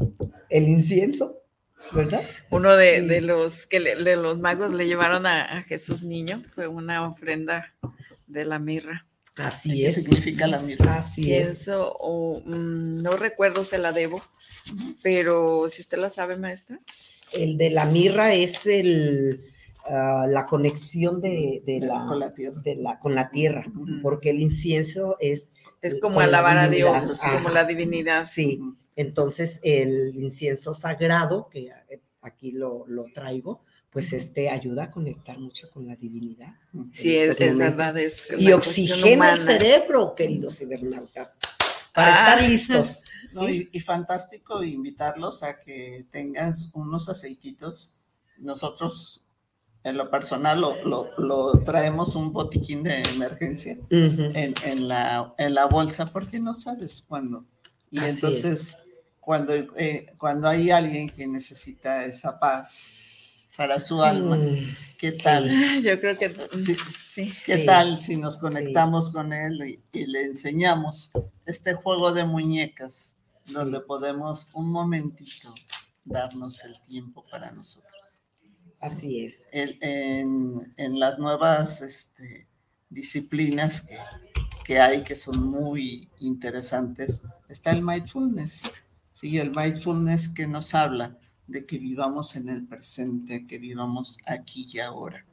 [0.49, 1.38] el incienso,
[1.93, 2.21] ¿verdad?
[2.49, 6.43] Uno de, de los que le- de los magos le llevaron a, a Jesús niño
[6.55, 7.73] fue una ofrenda
[8.27, 9.05] de la mirra.
[9.37, 9.95] Así ¿Qué es.
[9.95, 10.95] significa la mirra?
[10.95, 11.47] Así es.
[11.47, 14.21] Pienso, o mm, no recuerdo, se la debo,
[15.01, 16.79] pero si usted la sabe, maestra.
[17.33, 19.45] El de la mirra es el,
[19.85, 22.61] ah, la conexión de, de la, con la tierra.
[22.63, 23.65] de la- con la tierra,
[24.01, 25.51] porque el incienso es...
[25.81, 26.67] Es eh, como con la alabar a.
[26.69, 28.25] Dios, como la divinidad.
[28.25, 28.59] Sí,
[28.95, 35.39] entonces el incienso sagrado, que eh, aquí lo, lo traigo, pues este ayuda a conectar
[35.39, 36.53] mucho con la divinidad.
[36.93, 41.39] Sí, es- es verdad, es y oxigena el cerebro, queridos cibernautas,
[41.93, 42.19] para Ah.
[42.33, 43.03] estar listos.
[43.33, 43.69] No, ¿sí?
[43.71, 47.93] y, y fantástico invitarlos a que tengan unos aceititos.
[48.37, 49.25] Nosotros,
[49.83, 55.53] en lo personal, lo, lo- lo traemos un botiquín de emergencia en, en la, en
[55.53, 57.45] la bolsa porque no sabes cuándo.
[57.91, 58.77] Y Así entonces,
[59.19, 62.91] cuando, eh, cuando hay alguien que necesita esa paz
[63.55, 65.23] para su alma, Mm, ¿qué sí.
[65.23, 65.49] tal?
[65.83, 66.75] Yo creo que Sí.
[66.97, 67.23] sí.
[67.45, 67.65] ¿Qué Sí.
[67.65, 69.61] tal si nos conectamos con él
[69.93, 71.11] y, y le enseñamos
[71.45, 73.15] este juego de muñecas
[73.47, 75.53] donde podemos un momentito
[76.05, 77.98] darnos el tiempo para nosotros?
[78.81, 79.43] Así es.
[79.51, 82.47] El- en, en las nuevas este,
[82.89, 83.97] disciplinas que,
[84.63, 88.71] que hay que son muy interesantes está el mindfulness.
[89.11, 91.17] Sí, el mindfulness que nos habla
[91.47, 95.25] de que vivamos en el presente, que vivamos aquí y ahora.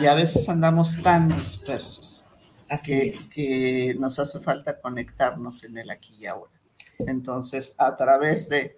[0.00, 0.14] Y a Ah.
[0.14, 2.24] veces andamos tan dispersos
[2.68, 3.24] Así que, es.
[3.28, 6.52] que nos hace falta conectarnos en el aquí y ahora.
[6.98, 8.76] Entonces, a través de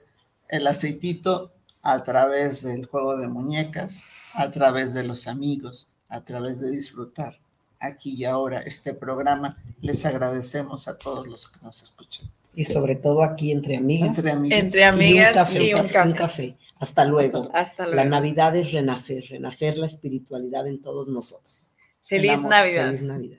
[0.48, 1.53] el aceitito,
[1.84, 7.38] a través del juego de muñecas, a través de los amigos, a través de disfrutar
[7.78, 12.30] aquí y ahora este programa, les agradecemos a todos los que nos escuchan.
[12.54, 14.16] Y sobre todo aquí entre amigas.
[14.16, 14.58] Entre amigas.
[14.60, 16.14] Entre amigas y un café.
[16.14, 16.58] café.
[16.78, 17.50] Hasta luego.
[17.52, 18.10] Hasta La luego.
[18.10, 21.74] Navidad es renacer, renacer la espiritualidad en todos nosotros.
[22.08, 22.50] Feliz El amor.
[22.50, 22.86] Navidad.
[22.86, 23.38] Feliz Navidad.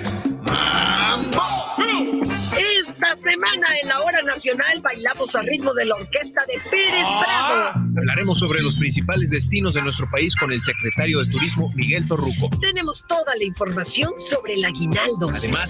[3.03, 7.23] Esta semana en la Hora Nacional bailamos a ritmo de la orquesta de Pérez Ah.
[7.73, 7.85] Prado.
[7.97, 12.49] Hablaremos sobre los principales destinos de nuestro país con el secretario de Turismo, Miguel Torruco.
[12.61, 15.31] Tenemos toda la información sobre el aguinaldo.
[15.33, 15.69] Además,